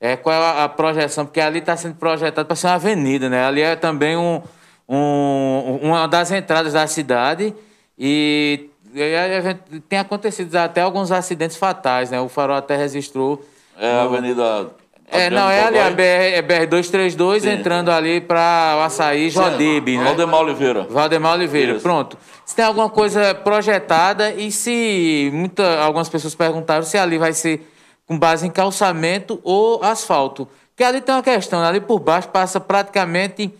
[0.00, 1.24] É, qual é a, a projeção?
[1.26, 3.44] Porque ali está sendo projetado para ser uma avenida, né?
[3.46, 4.42] Ali é também um,
[4.88, 7.54] um- uma das entradas da cidade
[7.98, 12.20] e, e a gente- tem acontecido até alguns acidentes fatais, né?
[12.20, 13.44] O farol até registrou
[13.78, 14.70] É a Avenida
[15.10, 16.02] É, não, é ali a BR,
[16.34, 17.50] é BR-232, Sim.
[17.50, 20.04] entrando ali para o Açaí Jodibe, né?
[20.04, 20.86] Valdemar Oliveira.
[20.88, 21.82] Valdemar Oliveira, Isso.
[21.82, 22.16] pronto.
[22.46, 27.70] Se tem alguma coisa projetada e se muita, algumas pessoas perguntaram se ali vai ser
[28.06, 30.48] com base em calçamento ou asfalto.
[30.70, 33.52] Porque ali tem uma questão, ali por baixo passa praticamente,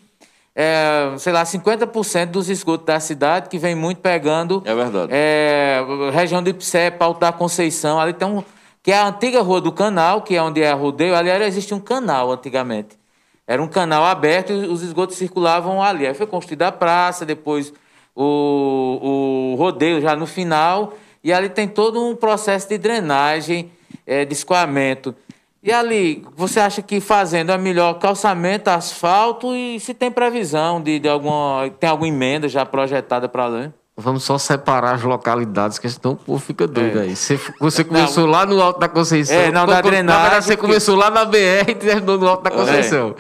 [0.55, 5.09] é, sei lá, 50% dos esgotos da cidade, que vem muito pegando É verdade.
[5.11, 5.81] é,
[6.13, 8.43] região do Ipsé, Paulo da Conceição, ali tem um.
[8.83, 11.17] Que é a antiga rua do canal, que é onde é a rodeio.
[11.17, 12.99] Ali era, existe um canal antigamente.
[13.47, 16.07] Era um canal aberto e os esgotos circulavam ali.
[16.07, 17.73] Aí foi construída a praça, depois
[18.15, 20.93] o, o rodeio já no final.
[21.23, 23.73] E ali tem todo um processo de drenagem,
[24.07, 25.15] é, de escoamento.
[25.67, 30.99] E ali, você acha que fazendo é melhor calçamento, asfalto e se tem previsão de,
[30.99, 31.71] de alguma.
[31.81, 33.73] Tem alguma emenda já projetada para lá?
[33.97, 37.03] Vamos só separar as localidades, que senão o povo fica doido É.
[37.03, 37.17] aí.
[37.17, 39.37] Você, você começou lá no Alto da Conceição.
[39.37, 42.27] É, não, da drenagem Na verdade, você que- começou lá na BR e terminou no
[42.29, 42.53] Alto da É.
[42.53, 43.15] Conceição.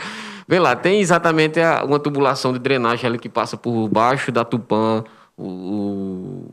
[0.47, 4.45] Vê lá, tem exatamente a- uma tubulação de drenagem ali que passa por baixo da
[4.45, 5.03] Tupã,
[5.38, 6.49] o, o,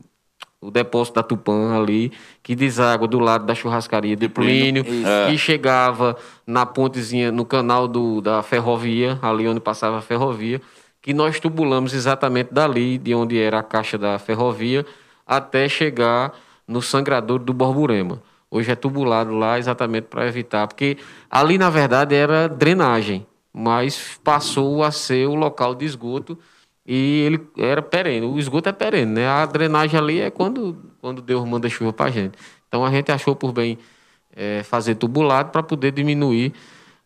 [0.62, 4.84] o depósito da Tupã ali, que deságua do lado da churrascaria de Plínio,
[5.30, 10.62] e chegava na pontezinha, no canal do, da ferrovia, ali onde passava a ferrovia,
[11.02, 14.86] que nós tubulamos exatamente dali, de onde era a caixa da ferrovia,
[15.26, 16.32] até chegar
[16.66, 18.22] no sangrador do Borborema.
[18.48, 20.96] Hoje é tubulado lá exatamente para evitar, porque
[21.28, 26.38] ali na verdade era drenagem, mas passou a ser o local de esgoto
[26.86, 28.26] e ele era perene.
[28.26, 29.28] O esgoto é perene, né?
[29.28, 32.38] A drenagem ali é quando, quando Deus manda chuva para gente.
[32.68, 33.78] Então a gente achou por bem
[34.34, 36.52] eh, fazer tubulado para poder diminuir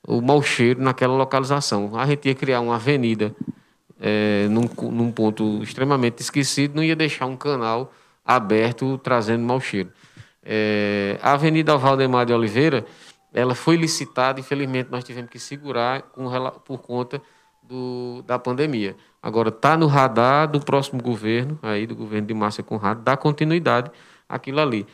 [0.07, 1.97] o mau cheiro naquela localização.
[1.99, 3.35] A gente ia criar uma avenida
[4.01, 7.93] eh, num, num ponto extremamente esquecido, não ia deixar um canal
[8.25, 9.91] aberto trazendo mau cheiro.
[10.43, 12.87] Eh, a Avenida Valdemar de Oliveira,
[13.35, 16.31] ela foi licitada, infelizmente nós tivemos que segurar com
[16.65, 17.21] por conta
[17.63, 18.97] do, da pandemia.
[19.27, 23.91] Agora está no radar do próximo governo, aí do governo de Márcia Conrado, dar continuidade
[24.29, 24.87] àquilo ali.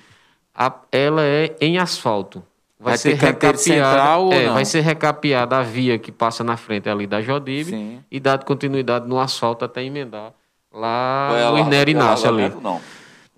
[0.54, 2.42] A- ela é em asfalto.
[2.80, 7.06] Vai canteiro central ou é, vai ser recapeada a via que passa na frente ali
[7.06, 8.00] da Jodibe Sim.
[8.10, 10.32] e dado continuidade no asfalto até emendar
[10.72, 12.38] lá Vai no Irnério Inácio ali.
[12.44, 12.80] alargamento, Não.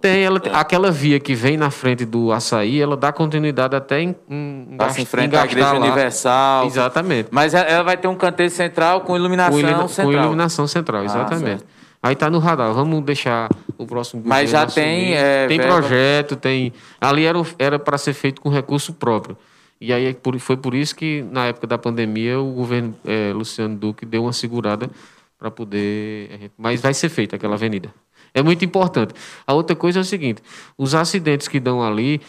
[0.04, 4.14] Tem, ela, aquela via que vem na frente do açaí, ela dá continuidade até em,
[4.28, 5.78] em, Passa em frente à Igreja lá.
[5.80, 6.66] Universal.
[6.66, 7.28] Exatamente.
[7.30, 10.12] Mas ela vai ter um canteiro central com iluminação Com, ilumina- com central.
[10.12, 11.44] iluminação central, exatamente.
[11.60, 11.64] certo.
[12.02, 12.70] Aí tá no radar.
[12.74, 13.48] Vamos deixar
[13.78, 16.70] o próximo Mas já tem, é, tem verba- projeto, tem.
[17.00, 17.24] Ali
[17.58, 19.38] era para ser feito com recurso próprio.
[19.80, 23.74] E aí é foi por isso que na época da pandemia o governo eh, Luciano
[23.74, 24.90] Duque deu uma segurada
[25.38, 26.28] para poder.
[26.38, 27.88] gente- Mas vai ser feita aquela avenida.
[28.34, 29.14] É muito importante.
[29.46, 30.42] A outra coisa é o seguinte:
[30.76, 32.20] os acidentes que dão ali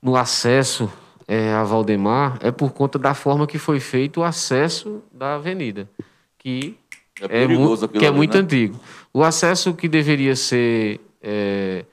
[0.00, 0.90] no acesso
[1.26, 5.90] eh, a Valdemar é por conta da forma que foi feito o acesso da avenida,
[6.38, 6.78] que
[7.20, 8.40] É é, perigoso mu- aquilo que é ali, muito né?
[8.44, 8.80] antigo.
[9.12, 11.84] O acesso que deveria ser eh,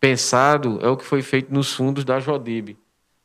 [0.00, 2.76] pensado é o que foi feito nos fundos da Jodibe.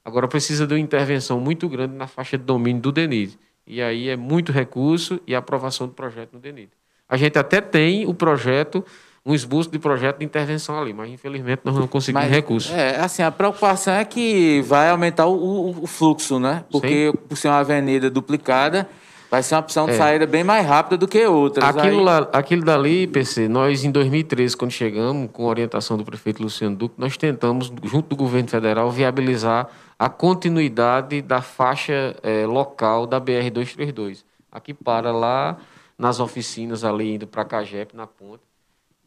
[0.06, 3.38] Agora precisa de uma intervenção muito grande na faixa de domínio do DENIT.
[3.66, 6.72] E aí é muito recurso e aprovação do projeto no DENIT.
[7.08, 8.84] A gente até tem o projeto,
[9.26, 12.72] um esboço de projeto de intervenção ali, mas infelizmente nós não conseguimos recursos.
[12.72, 15.34] É, assim, a preocupação é que vai aumentar o,
[15.70, 16.66] o- o fluxo, né?
[16.72, 18.88] Porque por ser uma avenida duplicada,
[19.32, 19.98] vai ser uma opção de É.
[19.98, 21.64] saída bem mais rápida do que outras.
[21.68, 26.04] Aquilo, Aí- lá, aquilo dali, PC, nós em 2013, quando chegamos, com a orientação do
[26.04, 32.46] prefeito Luciano Duque, nós tentamos, junto do governo federal, viabilizar a continuidade da faixa eh,
[32.46, 34.26] local da BR-232.
[34.52, 35.58] Aqui para lá,
[35.98, 38.42] nas oficinas ali, indo para Cagep, na ponte,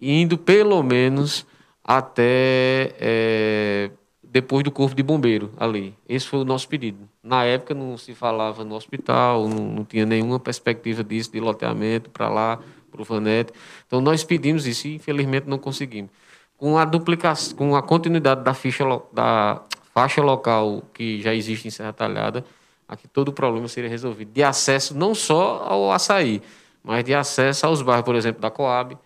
[0.00, 1.46] indo pelo menos
[1.84, 3.90] até eh,
[4.22, 5.94] depois do Corpo de Bombeiro ali.
[6.08, 7.08] Esse foi o nosso pedido.
[7.22, 12.10] Na época não se falava no hospital, não, não tinha nenhuma perspectiva disso, de loteamento
[12.10, 12.58] para lá,
[12.90, 13.52] para o Vanete.
[13.86, 16.10] Então nós pedimos isso e infelizmente não conseguimos.
[16.58, 19.62] Com a duplicação, com a continuidade da, ficha, da
[19.94, 22.44] faixa local que já existe em Serra Talhada,
[22.88, 24.32] aqui todo o problema seria resolvido.
[24.32, 26.42] De acesso não só ao açaí,
[26.82, 28.96] mas de acesso aos bairros, por exemplo, da Coab,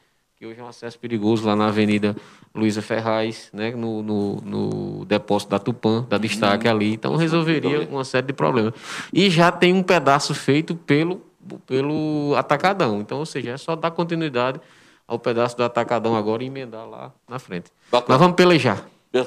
[0.41, 2.17] que hoje é um acesso perigoso lá na Avenida
[2.55, 6.95] Luísa Ferraz, né, no, no, no depósito da Tupã, da Destaque ali.
[6.95, 8.73] Então resolveria uma série de problemas.
[9.13, 11.21] E já tem um pedaço feito pelo,
[11.67, 13.03] pelo Atacadão.
[13.03, 14.59] Então, ou seja, é só dar continuidade
[15.07, 17.71] ao pedaço do Atacadão agora e emendar lá na frente.
[17.93, 18.15] Bacana.
[18.15, 18.83] Nós vamos pelejar.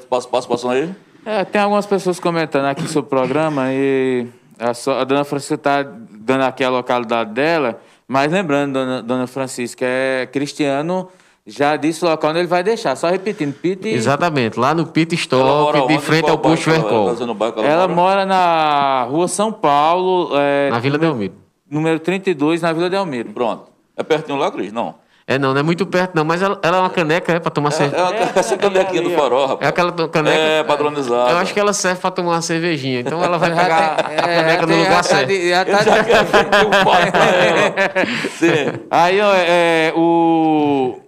[0.10, 0.96] Passa, passa, passando aí.
[1.24, 4.26] É, tem algumas pessoas comentando aqui sobre o programa e
[4.58, 7.80] a, so- a dona Francisca está dando aqui a localidade dela,
[8.14, 11.10] mas lembrando, dona, dona Francisca, é Cristiano
[11.46, 12.96] já disse o local onde ele vai deixar.
[12.96, 13.88] Só repetindo, pit...
[13.88, 16.00] Exatamente, lá no Pit Stop, de onde?
[16.00, 17.16] frente ao posto ela- Vercol, ela
[17.54, 18.26] tá ela Ela mora?
[18.26, 21.34] na rua São Paulo, é, na Vila Delmiro.
[21.70, 23.30] número 32, na Vila Delmiro.
[23.32, 23.64] Pronto.
[23.98, 24.72] É pertinho lá, Cris?
[24.72, 24.96] Não.
[25.26, 27.50] É não, não é muito perto não, mas ela, ela é uma caneca, é, pra
[27.50, 28.04] tomar É, cerveja.
[28.04, 29.70] é, uma- essa canequinha do farol, É rapaz.
[29.70, 30.38] aquela to- caneca.
[30.38, 31.32] É, padronizada.
[31.32, 33.00] Eu acho que ela serve pra tomar uma cervejinha.
[33.00, 35.28] Então ela vai pegar tem- a é, caneca já no lugar tá certo.
[35.30, 36.04] de- já tá já ela.
[38.38, 38.80] Sim.
[38.92, 41.00] Aí, ó, é, o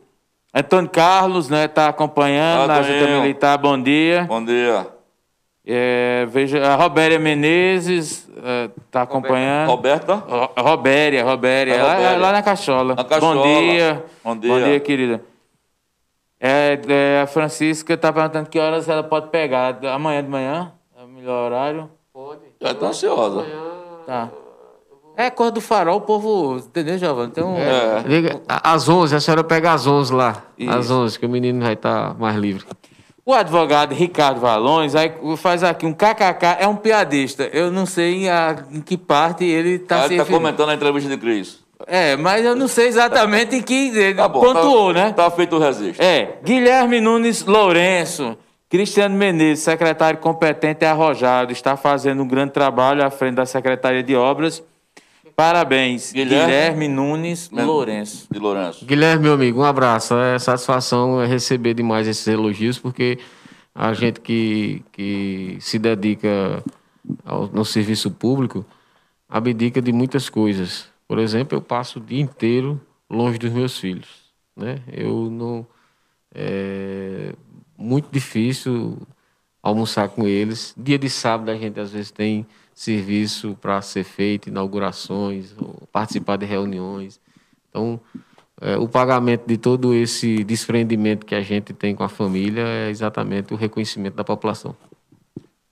[0.53, 3.07] Antônio Carlos, né, tá acompanhando na Junta.
[3.07, 4.23] Militar, bom dia.
[4.29, 4.87] Bom dia.
[5.67, 9.67] É, veja, a Robéria Menezes é, tá acompanhando.
[9.69, 10.13] Roberta?
[10.15, 12.17] Ro- Robéria, Robéria, É, lá, Robéria.
[12.19, 12.95] lá na Cachola.
[12.95, 13.35] Na Cachola.
[13.43, 14.05] Bom dia.
[14.23, 14.79] Bom dia.
[14.79, 15.21] querida.
[16.39, 19.79] É, é, a Francisca tá perguntando que horas ela pode pegar.
[19.85, 20.71] Amanhã de manhã?
[20.99, 21.89] É o melhor horário?
[22.61, 23.43] Já tá ansiosa.
[24.05, 24.29] Tá.
[25.17, 26.57] É cor do farol, o povo.
[26.57, 27.31] Entendeu, Giovanni?
[27.31, 27.57] Tem um.
[27.57, 28.03] É.
[28.05, 30.43] Liga, às 11, a senhora pega às 11 lá.
[30.57, 30.69] Isso.
[30.77, 32.65] Às 11, que o menino vai estar mais livre.
[33.25, 34.93] O advogado Ricardo Valões
[35.37, 37.49] faz aqui um kkk, é um piadista.
[37.51, 40.39] Eu não sei a- em que parte ele está Ela se tá referindo.
[40.43, 41.59] comentando a entrevista de Cris.
[41.87, 44.41] É, mas eu não sei exatamente em que ele Tá bom.
[44.41, 45.11] pontuou, tá, né?
[45.13, 46.03] Tá feito o registro.
[46.05, 48.37] É, Guilherme Nunes Lourenço,
[48.69, 54.03] Cristiano Menezes, secretário competente e arrojado, está fazendo um grande trabalho à frente da Secretaria
[54.03, 54.63] de Obras.
[55.35, 58.27] Parabéns, Guilherme Guilherme, Nunes Lourenço.
[58.31, 58.85] De Lourenço.
[58.85, 60.15] Guilherme, meu amigo, um abraço.
[60.15, 63.19] É satisfação é receber demais esses elogios, porque
[63.73, 66.63] a gente que, que se dedica
[67.25, 68.65] ao, no serviço público
[69.27, 70.87] abdica de muitas coisas.
[71.05, 72.79] Por exemplo, eu passo o dia inteiro
[73.09, 74.07] longe dos meus filhos.
[74.55, 74.79] Né?
[74.91, 75.67] Eu não.
[76.33, 77.33] É
[77.77, 78.97] muito difícil
[79.61, 80.73] almoçar com eles.
[80.77, 82.45] Dia de sábado a gente às vezes tem
[82.75, 87.21] serviço para ser feito, inaugurações, ou participar de reuniões.
[87.69, 87.99] Então,
[88.61, 92.89] é, o pagamento de todo esse desprendimento que a gente tem com a família é
[92.89, 94.75] exatamente o reconhecimento da população.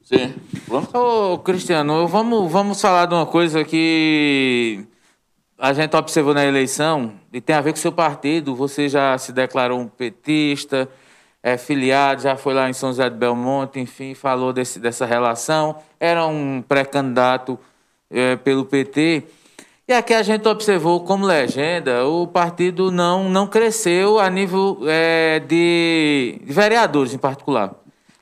[0.01, 0.33] Sim.
[0.65, 0.97] Pronto?
[0.97, 4.85] Ô, Cristiano, vamos, vamos falar de uma coisa que
[5.57, 8.55] a gente observou na eleição e tem a ver com o seu partido.
[8.55, 10.89] Você já se declarou um petista,
[11.43, 15.75] é filiado, já foi lá em São José de Belmonte, enfim, falou desse, dessa relação.
[15.99, 17.59] Era um pré-candidato
[18.09, 19.23] é, pelo PT.
[19.85, 25.39] E aqui a gente observou como legenda, o partido não, não cresceu a nível é,
[25.41, 27.75] de, de vereadores em particular.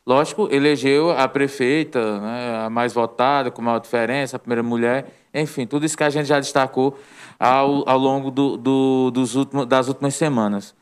[0.04, 5.68] Lógico, elegeu a prefeita, né, a mais votada, com maior diferença, a primeira mulher, enfim,
[5.68, 6.98] tudo isso que a gente já destacou
[7.40, 10.74] ao, ao longo do, do- dos últimos, das últimas semanas.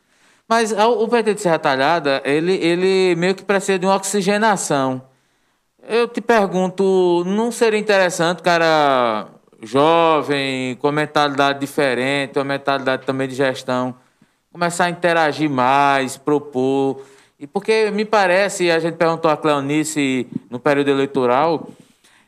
[0.50, 5.00] Mas o PT de Serra Talhada, ele, ele meio que precisa de uma oxigenação.
[5.88, 9.28] Eu te pergunto, não seria interessante, cara
[9.62, 13.94] jovem, com mentalidade diferente, uma mentalidade também de gestão,
[14.52, 17.00] começar a interagir mais, propor.
[17.38, 21.68] E porque me parece, a gente perguntou a Cleonice no período eleitoral,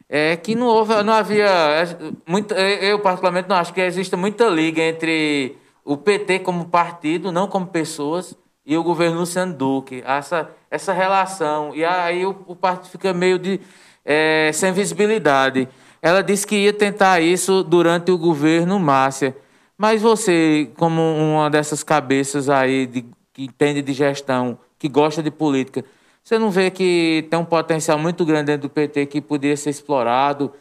[0.09, 4.47] é que não houve, não havia é, muita, eu particularmente não acho que exista muita
[4.47, 10.03] liga entre o PT como partido, não como pessoas, e o governo Luciano Duque.
[10.07, 11.74] Essa, essa relação.
[11.74, 13.61] E aí o, o partido fica meio de
[14.05, 15.68] é, sem visibilidade.
[16.01, 19.37] Ela disse que ia tentar isso durante o governo Márcia.
[19.76, 25.30] Mas você, como uma dessas cabeças aí de, que entende de gestão, que gosta de
[25.30, 25.85] política,
[26.22, 29.70] você não vê que tem um potencial muito grande dentro do PT que poderia ser
[29.70, 30.53] explorado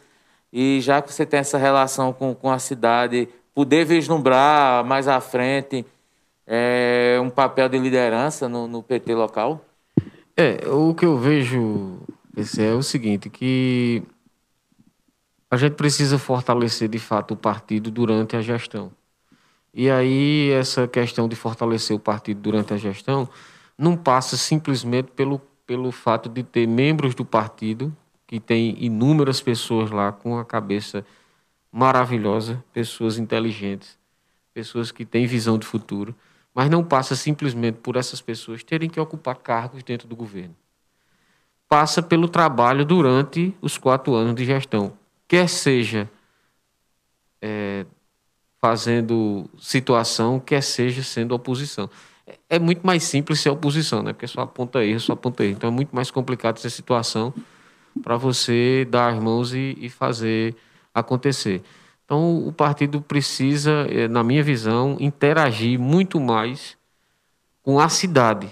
[0.52, 5.20] e já que você tem essa relação com, com a cidade, poder vislumbrar mais à
[5.20, 5.84] frente
[6.46, 9.64] é, um papel de liderança no, no PT local?
[10.36, 11.98] É, o que eu vejo
[12.36, 14.02] esse é o seguinte, que
[15.50, 18.90] a gente precisa fortalecer de fato o partido durante a gestão.
[19.74, 23.28] E aí essa questão de fortalecer o partido durante a gestão
[23.76, 27.94] não passa simplesmente pelo, pelo fato de ter membros do partido,
[28.26, 31.04] que tem inúmeras pessoas lá com a cabeça
[31.72, 33.98] maravilhosa, pessoas inteligentes,
[34.52, 36.14] pessoas que têm visão de futuro,
[36.54, 40.54] mas não passa simplesmente por essas pessoas terem que ocupar cargos dentro do governo.
[41.68, 44.92] Passa pelo trabalho durante os quatro anos de gestão,
[45.26, 46.08] quer seja
[47.40, 47.86] é,
[48.60, 51.88] fazendo situação, quer seja sendo oposição.
[52.26, 54.12] É- É muito mais simples ser oposição, né?
[54.12, 55.54] Porque só aponta erro, só aponta erro.
[55.54, 57.32] Então é muito mais complicado essa situação
[58.02, 60.54] para você dar as mãos e, e fazer
[60.94, 61.62] acontecer.
[62.04, 66.76] Então o partido precisa, eh, na minha visão, interagir muito mais
[67.62, 68.50] com a cidade,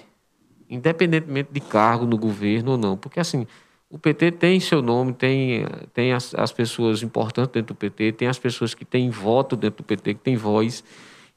[0.69, 2.97] independentemente de cargo no governo ou não.
[2.97, 3.47] Porque assim,
[3.91, 8.29] o PT tem seu nome, tem, tem as, as pessoas importantes dentro do PT, tem
[8.29, 10.85] as pessoas que têm voto dentro do PT, que têm voz.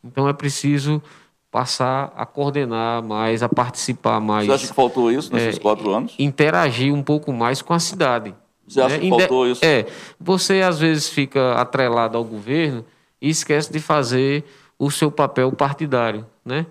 [0.03, 1.01] Então é preciso
[1.49, 4.45] passar a coordenar mais, a participar mais.
[4.45, 6.15] Você acha que faltou isso nesses é, quatro anos?
[6.17, 8.35] Interagir um pouco mais com a cidade.
[8.67, 9.01] Você acha né?
[9.01, 9.63] que faltou isso?
[9.63, 9.85] É.
[10.19, 12.85] Você às vezes fica atrelado ao governo
[13.21, 14.43] e esquece de fazer
[14.79, 16.65] o seu papel partidário, né?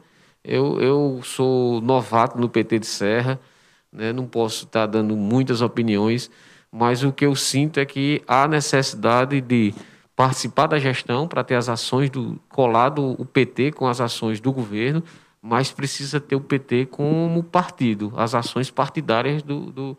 [0.44, 3.38] Eu, eu sou novato no PT de Serra,
[3.92, 4.12] né?
[4.12, 6.28] não posso estar dando muitas opiniões,
[6.70, 9.72] mas o que eu sinto é que há necessidade de
[10.16, 14.52] participar da gestão para ter as ações do colado o PT com as ações do
[14.52, 15.02] governo,
[15.40, 19.98] mas precisa ter o PT como partido, as ações partidárias do, do-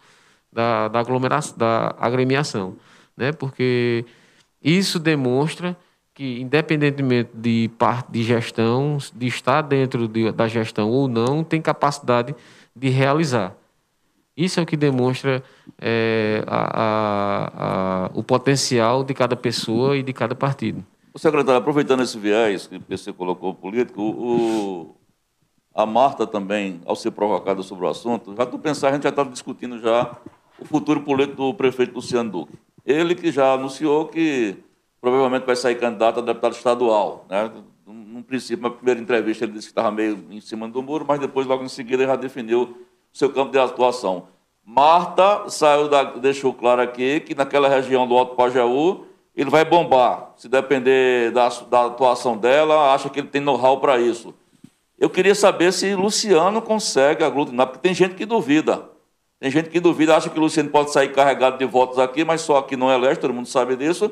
[0.54, 2.76] da, da aglomeração, da agremiação,
[3.18, 3.32] né?
[3.32, 4.06] Porque
[4.64, 5.76] isso demonstra
[6.14, 11.62] que, independentemente de parte de gestão, de estar dentro de- da gestão ou não, tem
[11.62, 12.36] capacidade
[12.76, 13.56] de realizar.
[14.36, 15.44] Isso é o que demonstra
[15.80, 20.84] é, a- a- a- o potencial de cada pessoa e de cada partido.
[21.14, 24.96] O secretário, aproveitando esse viés que você colocou político, o,
[25.76, 29.10] a Marta também, ao ser provocada sobre o assunto, já estou pensando, a gente já
[29.10, 30.16] está discutindo já
[30.64, 32.54] o futuro político do prefeito Luciano Duque.
[32.86, 34.56] Ele que já anunciou que
[35.00, 37.26] provavelmente vai sair candidato a deputado estadual.
[37.30, 37.52] Né?
[37.86, 41.20] Num princípio, na primeira entrevista, ele disse que estava meio em cima do muro, mas
[41.20, 42.78] depois, logo em seguida, ele já definiu
[43.12, 44.28] seu campo de atuação.
[44.66, 49.06] Marta saiu da, deixou claro aqui que naquela região do Alto Pajeú
[49.36, 50.32] ele vai bombar.
[50.38, 54.34] Se depender da, da atuação dela, acha que ele tem know-how para isso.
[54.98, 58.93] Eu queria saber se Luciano consegue aglutinar, porque tem gente que duvida.
[59.44, 62.60] Tem gente que duvida, acha que Luciano pode sair carregado de votos aqui, mas só
[62.60, 64.10] aqui não é leste, todo mundo sabe disso.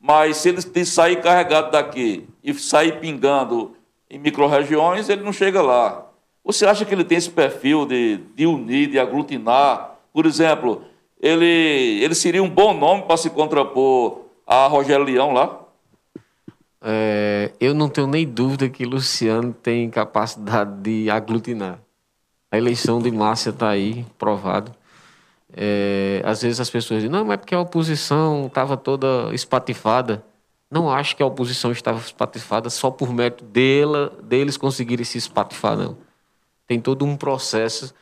[0.00, 3.76] Mas se ele sair carregado daqui e sair pingando
[4.08, 6.06] em micro-regiões, ele não chega lá.
[6.42, 9.98] Você acha que ele tem esse perfil de, de unir, de aglutinar?
[10.10, 10.86] Por exemplo,
[11.20, 15.66] ele, ele seria um bom nome para se contrapor a Rogério Leão lá?
[16.80, 21.78] É, eu não tenho nem dúvida que Luciano tem capacidade de aglutinar.
[22.52, 24.74] A eleição de Márcia está aí, provado.
[25.54, 30.22] É, às vezes as pessoas dizem, não, mas é porque a oposição estava toda espatifada.
[30.70, 35.78] Não acho que a oposição estava espatifada só por mérito dela, deles conseguirem se espatifar,
[35.78, 35.96] não.
[36.66, 37.94] Tem todo um processo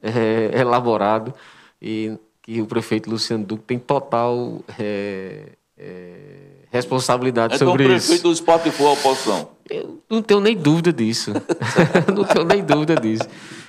[0.00, 1.34] é, elaborado
[1.82, 6.22] e que o prefeito Luciano Duque tem total é, é,
[6.70, 8.06] responsabilidade Então o sobre isso.
[8.06, 9.50] prefeito do espatifou a oposição.
[9.68, 11.32] Eu não tenho nem dúvida disso.
[12.14, 13.28] não tenho nem dúvida disso.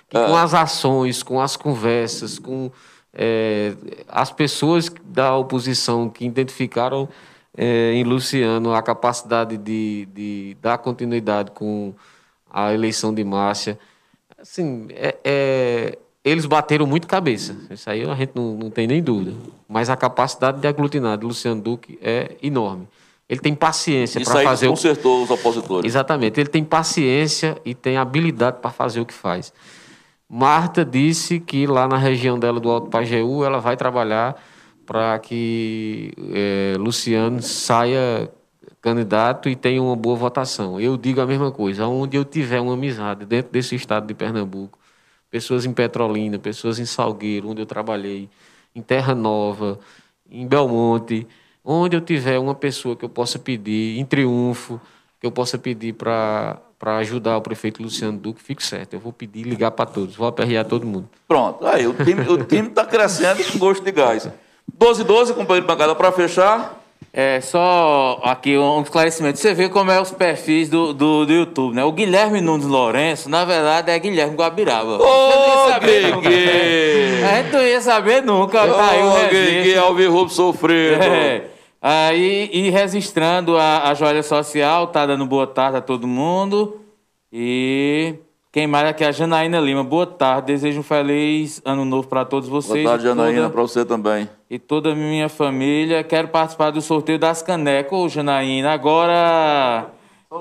[0.09, 2.71] Que com as ações, com as conversas, com
[3.13, 3.73] eh,
[4.07, 7.09] as pessoas da oposição que identificaram
[7.57, 11.93] eh, em Luciano a capacidade de, de dar continuidade com
[12.49, 13.77] a eleição de Márcia,
[14.39, 17.55] assim, é- é- eles bateram muito cabeça.
[17.69, 19.33] Isso aí a gente não, não tem nem dúvida.
[19.67, 22.87] Mas a capacidade de aglutinar de Luciano Duque é enorme.
[23.29, 25.85] Ele tem paciência Isso para aí fazer o consertou os opositores.
[25.89, 26.39] Exatamente.
[26.39, 29.53] Ele tem paciência e tem habilidade para fazer o que faz.
[30.30, 34.36] Marta disse que lá na região dela do Alto Pajeú ela vai trabalhar
[34.86, 38.30] para que eh, Luciano saia
[38.82, 40.80] candidato e tenha uma boa votação.
[40.80, 41.88] Eu digo a mesma coisa.
[41.88, 44.80] Onde eu tiver uma amizade dentro desse estado de Pernambuco,
[45.30, 48.30] pessoas em Petrolina, pessoas em Salgueiro, onde eu trabalhei,
[48.75, 49.80] em Terra Nova,
[50.30, 51.28] em Belmonte,
[51.63, 54.80] onde eu tiver uma pessoa que eu possa pedir, em Triunfo,
[55.19, 58.93] que eu possa pedir para ajudar o prefeito Luciano Duque, fique certo.
[58.93, 61.09] Eu vou pedir ligar para todos, vou aperrear todo mundo.
[61.28, 64.30] Pronto, aí o time o time está crescendo com gosto de gás.
[64.73, 66.75] 12 12, companheiro de bancada, para fechar.
[67.13, 69.39] É, só aqui um esclarecimento.
[69.39, 71.84] Você vê como é os perfis do, do, do YouTube, né?
[71.84, 74.97] O Guilherme Nunes Lourenço, na verdade, é Guilherme Guabiraba.
[75.01, 76.30] Ô, Você não ia saber nunca.
[76.30, 77.23] Gui!
[77.23, 78.67] A gente não ia saber nunca.
[78.67, 79.63] tá Ô, Gui, registro.
[79.63, 81.01] Gui Alvirrubo sofrido.
[81.01, 81.43] É.
[81.89, 86.81] Aí, e registrando a, a joia social, tá dando boa tarde a todo mundo.
[87.31, 88.15] E
[88.51, 89.85] quem mais aqui é a Janaína Lima.
[89.85, 92.83] Boa tarde, desejo um feliz ano novo para todos vocês.
[92.83, 94.27] Boa tarde, Janaína, para você também.
[94.51, 96.03] e toda a minha família.
[96.03, 98.73] Quero participar do sorteio das canecas, ô Janaína.
[98.73, 99.88] Agora,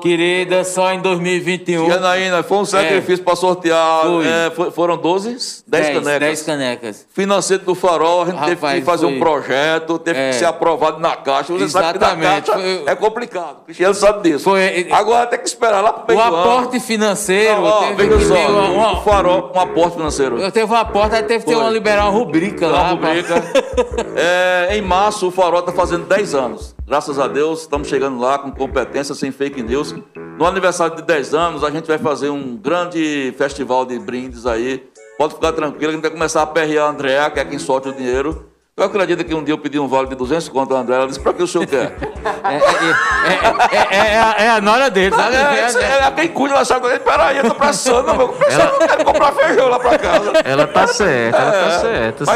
[0.02, 1.86] querida, só em 2021.
[1.88, 4.02] Janaína, foi um sacrifício para sortear.
[4.02, 4.24] Foi.
[4.26, 5.62] é, foram 12?
[5.66, 6.20] 10 canecas.
[6.20, 7.06] 10 canecas.
[7.14, 10.30] Financeiro do Farol, a gente teve Rapaz, que fazer foi- um projeto, teve É.
[10.30, 11.52] que ser aprovado na caixa.
[11.52, 13.58] Você sabe que na Exatamente, caixa foi- é complicado.
[13.62, 14.44] O Cristiano sabe disso.
[14.44, 16.36] Foi- Agora tem que esperar lá meio O ano.
[16.36, 17.60] aporte financeiro.
[17.60, 20.38] Não, ó, teve veja só, uma- uma- o Farol, um aporte financeiro.
[20.38, 22.88] Eu teve uma porta, aí teve que ter uma liberar uma rubrica Uma lá.
[22.90, 23.34] rubrica.
[24.16, 26.74] É, em março, o Farol está fazendo 10 anos.
[26.86, 29.92] Graças a Deus, estamos chegando lá com competência, sem fake news.
[30.38, 34.88] No aniversário de 10 anos, a gente vai fazer um grande festival de brindes aí.
[35.18, 37.88] Pode ficar tranquilo, a gente vai começar a perrear a Andréa, que é quem sorte
[37.88, 38.46] o dinheiro.
[38.76, 41.06] Eu acredito que um dia eu pedi um vale de 200 conto a André, ela
[41.06, 41.96] disse, pra que o senhor quer?
[42.44, 45.34] É, é, é, é, é a, é a nora dele, sabe?
[45.34, 48.28] É, é, é quem cuida da chácara dele, peraí, eu tô precisando, meu.
[48.28, 50.32] Precisando, eu quero comprar feijão lá pra casa.
[50.44, 52.26] Ela tá certa, ela tá certa.
[52.26, 52.30] Se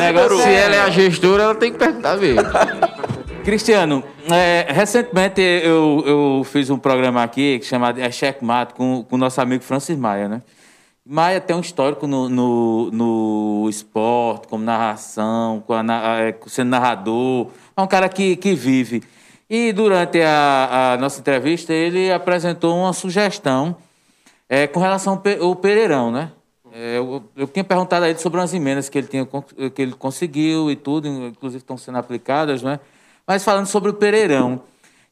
[0.50, 2.42] ela é a gestora, ela tem que perguntar mesmo.
[3.50, 9.16] Cristiano, é, recentemente eu, eu fiz um programa aqui que chama é Checkmate com o
[9.16, 10.42] nosso amigo Francis Maia, né?
[11.04, 15.82] Maia tem um histórico no, no, no esporte, como narração, com a
[16.20, 17.48] é, sendo narrador.
[17.76, 19.02] É um cara que, que vive.
[19.48, 23.74] E durante a, a nossa entrevista, ele apresentou uma sugestão
[24.48, 26.30] é, com relação ao Pe- ao Pereirão, né?
[26.72, 29.26] É, eu, eu tinha perguntado a ele sobre umas emendas que ele, tinha,
[29.74, 32.78] que ele conseguiu e tudo, inclusive estão sendo aplicadas, né?
[33.26, 34.62] Mas falando sobre o Pereirão.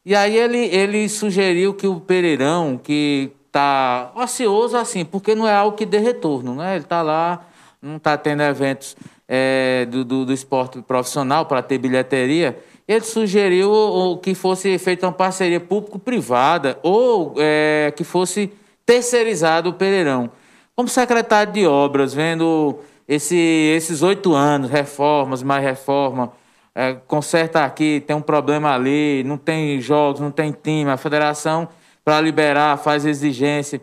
[0.05, 5.53] E aí ele, ele sugeriu que o Pereirão, que está ocioso assim, porque não é
[5.53, 6.75] algo que dê retorno, né?
[6.75, 7.45] Ele está lá,
[7.81, 8.95] não está tendo eventos
[9.27, 12.57] é, do, do, do esporte profissional para ter bilheteria.
[12.87, 18.51] Ele sugeriu que fosse feita uma parceria público-privada ou é, que fosse
[18.85, 20.31] terceirizado o Pereirão.
[20.75, 26.31] Como secretário de obras, vendo esse, esses oito anos, reformas, mais reforma,
[26.79, 31.67] é, conserta aqui, tem um problema ali, não tem jogos, não tem time, a federação,
[32.05, 33.81] para liberar, faz exigência.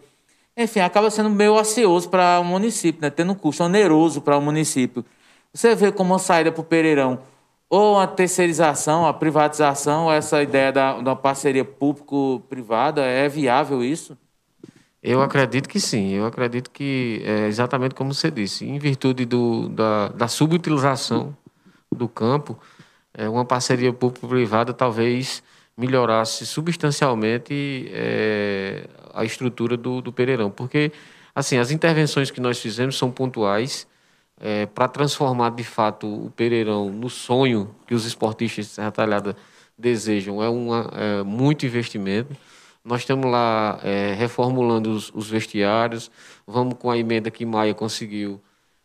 [0.56, 3.10] Enfim, acaba sendo meio ocioso para o município, né?
[3.10, 5.04] tendo um custo oneroso para o município.
[5.52, 7.20] Você vê como uma saída para o Pereirão,
[7.68, 14.16] ou a terceirização, a privatização, essa ideia da, da parceria público-privada, é viável isso?
[15.02, 19.68] Eu acredito que sim, eu acredito que é exatamente como você disse, em virtude do,
[19.68, 21.36] da, da subutilização
[21.94, 22.58] do campo,
[23.16, 25.42] é, uma parceria público-privada talvez
[25.76, 30.92] melhorasse substancialmente é, a estrutura do, do Pereirão, porque
[31.34, 33.86] assim as intervenções que nós fizemos são pontuais
[34.74, 39.34] para transformar de fato o Pereirão no sonho que os esportistas de Serra Talhada
[39.76, 40.42] desejam.
[40.42, 42.34] É, uma, é muito investimento.
[42.84, 46.10] Nós estamos lá é, reformulando os, os vestiários,
[46.46, 48.40] vamos com a emenda que Maia conseguiu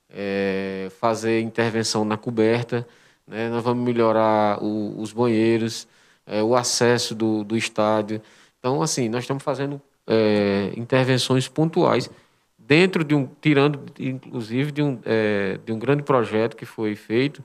[0.09, 2.88] é, fazer intervenção na coberta,
[3.32, 3.49] né?
[3.49, 5.88] nós vamos melhorar o- os banheiros,
[6.25, 8.21] é, o acesso do, do estádio.
[8.59, 12.09] Então, assim, nós estamos fazendo é, intervenções pontuais
[12.57, 17.43] dentro de um, tirando inclusive de um, é, de um grande projeto que foi feito.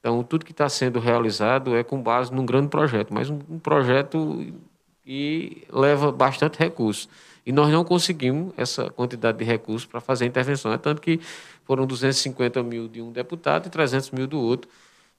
[0.00, 3.58] Então, tudo que está sendo realizado é com base num grande projeto, mas um, um
[3.58, 4.46] projeto
[5.04, 7.08] que leva bastante recurso.
[7.44, 10.72] E nós não conseguimos essa quantidade de recursos para fazer a intervenção.
[10.72, 11.18] É tanto que
[11.64, 14.70] foram 250 mil de um deputado e 300 mil do outro.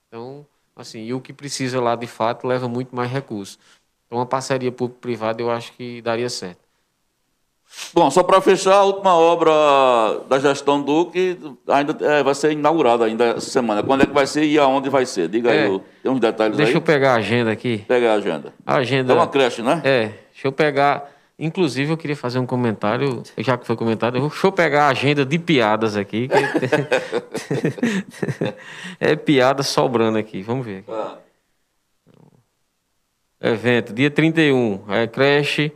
[0.10, 0.44] Então,
[0.76, 3.60] assim, e o que precisa lá de fato leva muito mais recursos.
[4.08, 6.58] Então, uma parceria público-privada eu acho que daria certo.
[7.94, 9.52] Bom, só para fechar, a última obra
[10.28, 11.38] da gestão Duque
[11.68, 13.84] ainda é, vai ser inaugurada ainda essa semana.
[13.84, 15.28] Quando é que vai ser e aonde vai ser?
[15.30, 15.66] Diga É.
[15.68, 16.76] aí, tem uns detalhes Deixa aí.
[16.76, 17.86] eu pegar a agenda aqui.
[17.88, 18.52] Pega a agenda.
[18.66, 19.14] A agenda.
[19.14, 19.80] É uma creche, né?
[19.86, 21.08] É, deixa eu pegar.
[21.42, 25.26] Inclusive, eu queria fazer um comentário, já que foi comentado, deixa eu pegar a agenda
[25.26, 26.28] de piadas aqui.
[26.28, 26.36] que-
[29.00, 30.84] é piada sobrando aqui, vamos ver.
[30.90, 31.16] Ah.
[33.42, 35.72] Evento, dia 31, é creche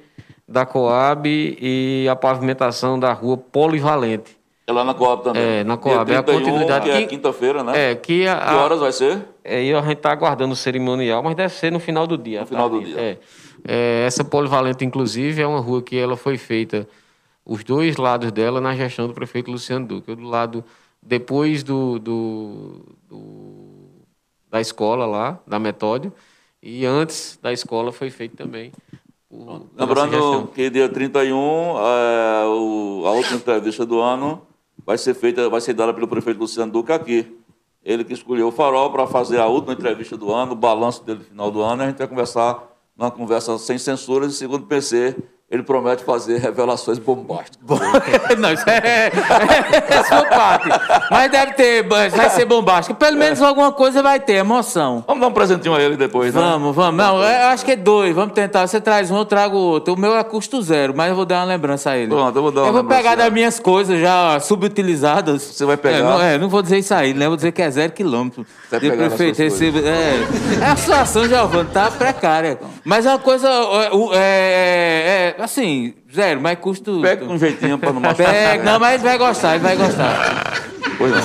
[0.46, 4.38] da Coab e a pavimentação da rua Polivalente.
[4.68, 5.42] É lá na Coab também.
[5.42, 6.86] É, na Coab, Dia é a 31, continuidade.
[6.86, 7.92] Que é quinta-feira, né?
[7.92, 9.22] É, que a, Que horas vai ser?
[9.44, 12.42] é, e a gente está aguardando o cerimonial, mas deve ser no final do dia.
[12.42, 12.94] No final do tarde.
[12.94, 13.02] dia.
[13.02, 13.18] É.
[13.66, 16.88] É, essa polivalente, inclusive, é uma rua que ela foi feita,
[17.46, 20.12] os dois lados dela, na gestão do prefeito Luciano Duque.
[20.12, 20.64] O do lado,
[21.02, 23.90] depois do, do- do-
[24.50, 26.14] da escola lá, da Metódio,
[26.62, 28.72] e antes da escola foi feito também.
[29.32, 34.42] essa Lembrando que dia 31, é, o- a última entrevista do ano
[34.86, 37.38] vai ser feita, vai ser dada pelo prefeito Luciano Duque aqui.
[37.84, 41.20] Ele que escolheu o Farol para fazer a última entrevista do ano, o balanço dele
[41.20, 42.64] no final do ano, e a gente vai conversar
[42.96, 45.16] numa conversa sem censuras e segundo PC,
[45.54, 47.60] ele promete fazer revelações bombásticas.
[48.40, 49.12] Não, isso é,
[49.88, 50.68] é sua parte.
[51.12, 52.96] Mas deve ter, vai ser bombástico.
[52.96, 55.04] Pelo menos alguma coisa vai ter, emoção.
[55.06, 56.42] Vamos dar um presentinho a ele depois, né?
[56.42, 56.96] Vamos, vamos.
[56.96, 58.16] Não, eu acho que é dois.
[58.16, 58.66] Vamos tentar.
[58.66, 59.94] Você traz um, eu trago outro.
[59.94, 62.08] O meu é custo zero, mas eu vou dar uma lembrança a ele.
[62.10, 65.40] Pronto, eu vou dar uma Eu vou pegar das minhas coisas já subutilizadas.
[65.44, 65.98] Você vai pegar?
[65.98, 67.28] É, não, é, não vou dizer isso aí, né?
[67.28, 68.44] Vou dizer que é zero quilômetro.
[68.72, 72.58] Vai De prefeito, é, é a situação, Giovanni, tá precária.
[72.84, 77.02] Mas é uma coisa, é, o- é, é, assim, zero, mas custo...
[77.02, 78.32] Pega com um jeitinho para não machucar.
[78.32, 80.62] Pega, não, mas ele vai gostar, ele vai gostar.
[80.98, 81.22] Pois não.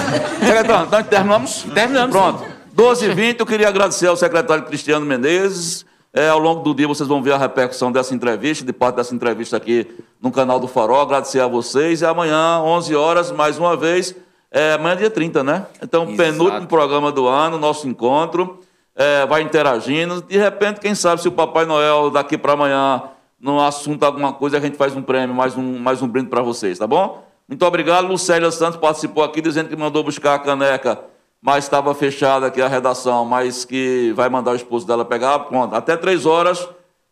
[0.46, 1.62] Secretário, então terminamos?
[1.74, 2.16] Terminamos.
[2.16, 2.44] Pronto.
[2.72, 5.84] 12 h 20 eu queria agradecer ao secretário Cristiano Menezes.
[6.14, 9.14] É, ao longo do dia vocês vão ver a repercussão dessa entrevista, de parte dessa
[9.14, 9.86] entrevista aqui
[10.22, 11.00] no canal do Farol.
[11.02, 12.00] Agradecer a vocês.
[12.00, 14.14] E amanhã, 11 horas, mais uma vez,
[14.50, 15.66] É, amanhã é dia 30, né?
[15.82, 16.16] Então, Exato.
[16.16, 18.60] penúltimo programa do ano, nosso encontro.
[18.96, 20.22] É, vai interagindo.
[20.22, 23.02] De repente, quem sabe se o Papai Noel daqui para amanhã,
[23.40, 26.42] no assunto alguma coisa, a gente faz um prêmio, mais um, mais um brinde para
[26.42, 27.24] vocês, tá bom?
[27.48, 28.06] Muito obrigado.
[28.06, 31.00] Lucélia Santos participou aqui dizendo que mandou buscar a caneca,
[31.40, 35.38] mas estava fechada aqui a redação, mas que vai mandar o esposo dela pegar.
[35.40, 36.68] Pronto, até três horas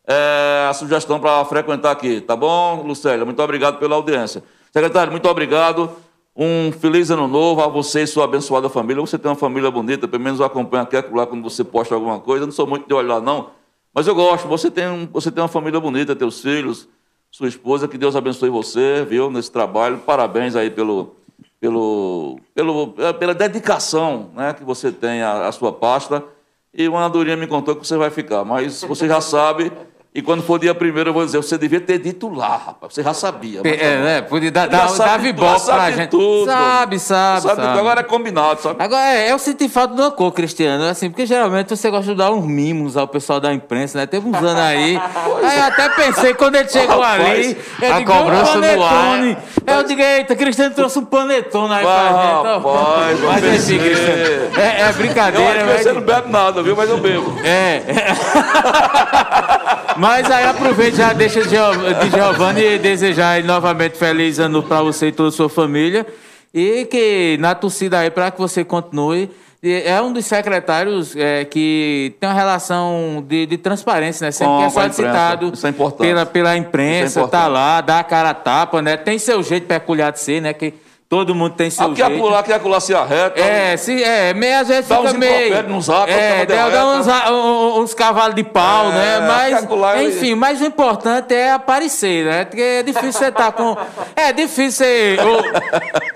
[0.06, 3.24] é a sugestão para frequentar aqui, tá bom, Lucélia?
[3.24, 4.42] Muito obrigado pela audiência.
[4.72, 5.90] Secretário, muito obrigado.
[6.36, 9.00] Um feliz ano novo a você e sua abençoada família.
[9.00, 12.20] Você tem uma família bonita, pelo menos eu acompanho aqui lá quando você posta alguma
[12.20, 12.42] coisa.
[12.42, 13.48] Eu não sou muito de olhar, não,
[13.96, 14.46] mas eu gosto.
[14.46, 16.86] Você tem, um- você tem uma família bonita, teus filhos,
[17.30, 17.88] sua esposa.
[17.88, 19.96] Que Deus abençoe você, viu, nesse trabalho.
[20.04, 21.16] Parabéns aí pelo,
[21.58, 22.88] pelo, pelo,
[23.18, 26.22] pela dedicação né, que você tem à, à sua pasta.
[26.74, 29.72] E uma Andorinha me contou que você vai ficar, mas você já sabe.
[30.16, 32.94] E quando for dia primeiro, eu vou dizer, você devia ter dito lá, rapaz.
[32.94, 33.60] Você já sabia.
[33.62, 34.22] mas tá É, né?
[34.22, 36.08] Podia dar, dar, sabe dar sabe pra gente.
[36.08, 36.46] tudo.
[36.46, 37.78] Sabe, sabe, Sabe, sabe.
[37.78, 38.82] Agora é combinado, sabe?
[38.82, 42.16] Agora, é, eu senti falta de uma cor, Cristiano, assim, porque geralmente você gosta de
[42.16, 44.06] dar uns mimos ao pessoal da imprensa, né?
[44.06, 44.96] Teve uns anos aí.
[44.96, 48.62] aí eu até pensei, quando ele chegou Rapaz, ali, eu a digo, um cobrança no
[48.62, 49.36] panetone.
[49.66, 52.46] Eu digo, eita, Cristiano trouxe um panetone aí pra gente.
[52.54, 53.78] Rapaz, Mas enfim.
[53.84, 55.82] Cristiano, é, é brincadeira, que mas...
[55.82, 56.74] você não bebe nada, viu?
[56.74, 57.36] Mas eu bebo.
[57.44, 57.82] É.
[60.06, 64.82] Mas aí aproveite já deixa de Gio- de Giovanni e desejar novamente feliz ano para
[64.82, 66.06] você e toda a sua família.
[66.54, 69.30] E que na torcida aí para que você continue.
[69.62, 74.30] É um dos secretários é, que tem uma relação de, de transparência, né?
[74.30, 75.54] Sempre Com- que é solicitado imprensa.
[75.56, 76.06] Isso é importante.
[76.08, 77.52] pela, pela imprensa, é tá importante.
[77.52, 78.96] lá, dá a cara a tapa, né?
[78.96, 80.52] Tem seu jeito peculiar de ser, né?
[80.52, 80.72] Que
[81.08, 82.34] todo mundo tem seu Aqui jeito.
[82.34, 83.40] aqui acolá se arreta.
[83.40, 85.46] É, se, é, às vezes Dá fica uns meio.
[85.46, 89.20] impropérios no zap, é, dá, dá uns, um- uns cavalos de pau, É, né?
[89.26, 92.44] Mas, acolá eu- enfim, mas o importante é aparecer, né?
[92.44, 93.76] Porque é difícil você estar com.
[94.16, 95.16] É difícil você.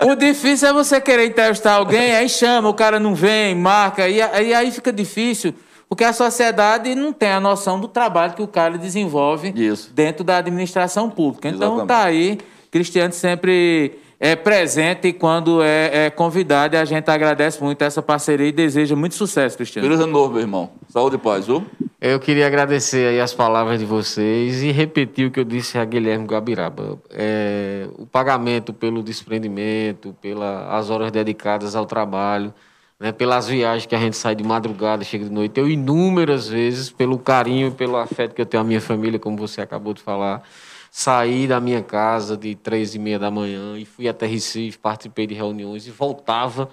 [0.01, 4.09] O, o difícil é você querer entrevistar alguém, aí chama, o cara não vem, marca,
[4.09, 5.53] e, e aí fica difícil.
[5.87, 9.91] Porque a sociedade não tem a noção do trabalho que o cara desenvolve Isso.
[9.93, 11.49] dentro da administração pública.
[11.49, 11.87] Então Exatamente.
[11.87, 12.37] tá aí,
[12.71, 18.03] Cristiano sempre é presente e quando é, é convidado, e a gente agradece muito essa
[18.03, 19.87] parceria e deseja muito sucesso, Cristiano.
[19.87, 20.69] Feliz ano novo, meu irmão.
[20.89, 21.65] Saúde e paz, viu?
[21.99, 25.83] Eu queria agradecer aí as palavras de vocês e repetir o que eu disse a
[25.83, 26.99] Guilherme Guabiraba.
[27.09, 32.53] É, o pagamento pelo desprendimento, pelas horas dedicadas ao trabalho,
[32.99, 36.91] né, pelas viagens que a gente sai de madrugada, chega de noite, eu inúmeras vezes,
[36.91, 40.01] pelo carinho e pelo afeto que eu tenho à minha família, como você acabou de
[40.03, 40.43] falar,
[40.91, 45.25] saí da minha casa de três e meia da manhã e fui até Recife, participei
[45.25, 46.69] de reuniões e voltava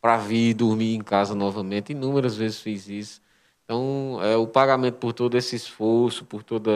[0.00, 1.92] para vir dormir em casa novamente.
[1.92, 3.22] Inúmeras vezes fiz isso.
[3.64, 6.70] Então, é, o pagamento por todo esse esforço, por todo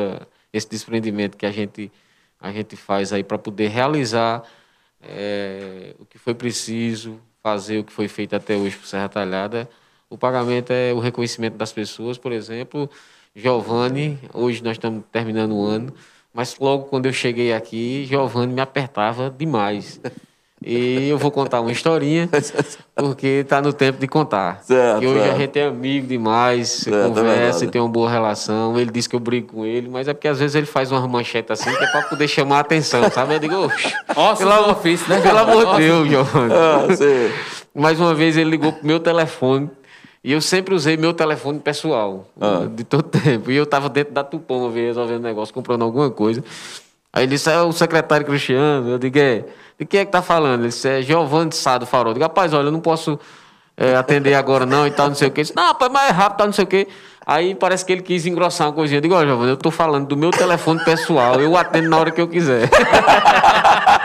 [0.53, 1.93] esse desprendimento que a gente,
[2.41, 4.43] a gente faz aí para poder realizar
[5.03, 9.69] é, o que foi preciso, fazer o que foi feito até hoje por Serra Talhada.
[10.09, 12.89] O pagamento é o reconhecimento das pessoas, por exemplo,
[13.35, 15.93] Giovanni, hoje nós estamos terminando o ano,
[16.35, 20.01] mas logo quando eu cheguei aqui, Giovanni me apertava demais.
[20.66, 22.26] E eu vou contar uma historinha,
[22.97, 24.62] porque está no tempo de contar.
[24.62, 25.35] Certo, que hoje certo.
[25.35, 27.64] a gente é amigo demais, você Certo, é conversa verdade.
[27.64, 28.80] e tem uma boa relação.
[28.80, 31.07] Ele disse que eu brigo com ele, mas é porque às vezes ele faz uma
[31.07, 33.35] manchete assim, que é para poder chamar a atenção, sabe?
[33.35, 35.20] Eu digo, "Oxe, Ossos pelo amor, ofício, né?
[35.20, 36.53] pelo amor de Deus, Giovanni.
[36.55, 37.30] Ah, sei.
[37.74, 39.68] Mais uma vez ele ligou pro meu telefone.
[40.25, 42.66] E eu sempre usei meu telefone pessoal, Ah.
[42.66, 43.51] de todo tempo.
[43.51, 46.43] E eu estava dentro da Tupom uma vez resolvendo um negócio, comprando alguma coisa.
[47.12, 48.89] Aí ele disse, é o secretário Cristiano.
[48.89, 49.45] Eu digo, é.
[49.79, 50.61] De quem é que tá falando?
[50.62, 52.09] Ele disse, é Giovanni de Sá do Farol.
[52.11, 53.20] Eu digo, rapaz, olha, eu não posso
[53.77, 55.41] é, atender agora não e tal, não sei o quê.
[55.41, 56.89] Ele disse, não, rapaz, mas é rápido, tal, não sei o quê.
[57.27, 58.99] Aí parece que ele quis engrossar uma coisinha.
[58.99, 62.11] Eu digo, ó, Giovanni, eu tô falando do meu telefone pessoal, eu atendo na hora
[62.11, 62.68] que eu quiser.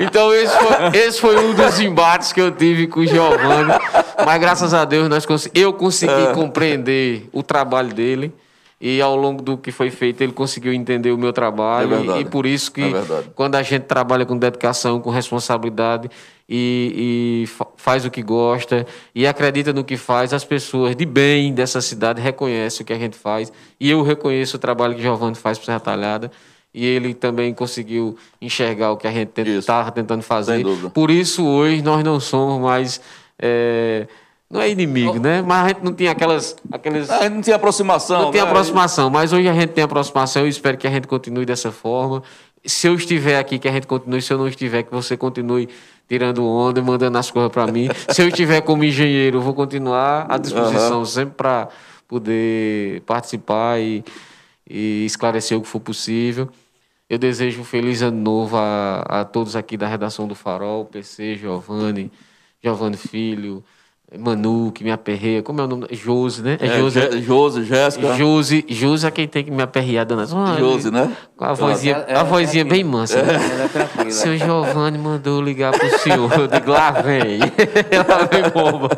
[0.00, 3.72] Então esse foi, esse foi um dos embates que eu tive com o Giovanni.
[4.24, 6.32] Mas graças a Deus nós cons- eu consegui É.
[6.32, 8.32] compreender o trabalho dele.
[8.80, 11.92] E ao longo do que foi feito, ele conseguiu entender o meu trabalho.
[11.94, 12.18] É verdade.
[12.20, 13.02] e, e por isso que É
[13.34, 16.08] quando a gente trabalha com dedicação, com responsabilidade
[16.48, 21.04] e, e fa- faz o que gosta e acredita no que faz, as pessoas de
[21.04, 23.52] bem dessa cidade reconhecem o que a gente faz.
[23.80, 26.30] E eu reconheço o trabalho que Giovanni faz para Serra Talhada.
[26.74, 30.64] E ele também conseguiu enxergar o que a gente estava tentando fazer.
[30.92, 33.00] Por isso, hoje, nós não somos mais.
[33.38, 34.06] é,
[34.50, 35.42] não é inimigo, né?
[35.42, 36.56] Mas a gente não tinha aquelas.
[36.72, 38.22] aqueles, Ah, não tinha aproximação.
[38.22, 38.48] não tem né?
[38.48, 40.42] aproximação, mas hoje a gente tem aproximação.
[40.42, 42.22] Eu espero que a gente continue dessa forma.
[42.64, 44.20] Se eu estiver aqui, que a gente continue.
[44.22, 45.68] Se eu não estiver, que você continue
[46.08, 47.88] tirando onda e mandando as coisas para mim.
[48.08, 51.68] Se eu estiver como engenheiro, eu vou continuar à disposição sempre para
[52.08, 54.02] poder participar e,
[54.68, 56.48] e esclarecer o que for possível.
[57.08, 61.36] Eu desejo um feliz ano novo a, a todos aqui da redação do Farol, PC,
[61.36, 62.12] Giovanni,
[62.62, 63.64] Giovanni Filho,
[64.18, 65.42] Manu, que me aperreia.
[65.42, 65.86] Como é o nome?
[65.90, 66.56] Josi, né?
[66.60, 68.14] É, Josi, Josi, Josi, Jéssica.
[68.14, 70.26] Josi, Josi é quem tem que me aperrear, dona.
[70.32, 71.14] Olha, Josi, né?
[71.36, 73.22] Com a vozinha, ela a vozinha é bem mansa.
[73.22, 73.34] né?
[73.64, 74.10] É tranquila.
[74.10, 76.32] Seu Giovanni mandou ligar pro senhor.
[76.32, 77.38] Eu digo, lá vem.
[77.90, 78.88] Ela vem bomba.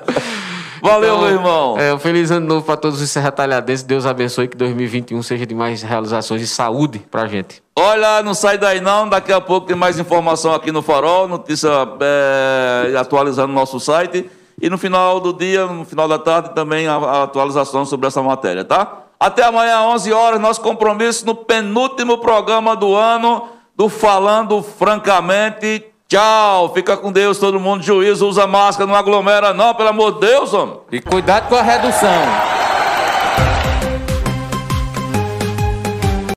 [0.82, 1.78] Valeu, Então, meu irmão.
[1.78, 3.82] É, um feliz ano novo para todos os serratalhadenses.
[3.82, 7.62] Deus abençoe que 2021 seja de mais realizações e saúde pra gente.
[7.76, 11.70] Olha, não sai daí não, daqui a pouco tem mais informação aqui no Farol, notícia
[12.00, 14.30] é, atualizando no nosso site.
[14.60, 18.22] E no final do dia, no final da tarde, também a, a atualização sobre essa
[18.22, 19.04] matéria, tá?
[19.18, 25.86] Até amanhã, 11 horas, nosso compromisso no penúltimo programa do ano do Falando Francamente.
[26.10, 30.26] Tchau, fica com Deus, todo mundo, juízo, usa máscara, não aglomera não, pelo amor de
[30.26, 30.80] Deus, homem.
[30.90, 32.10] E cuidado com a redução.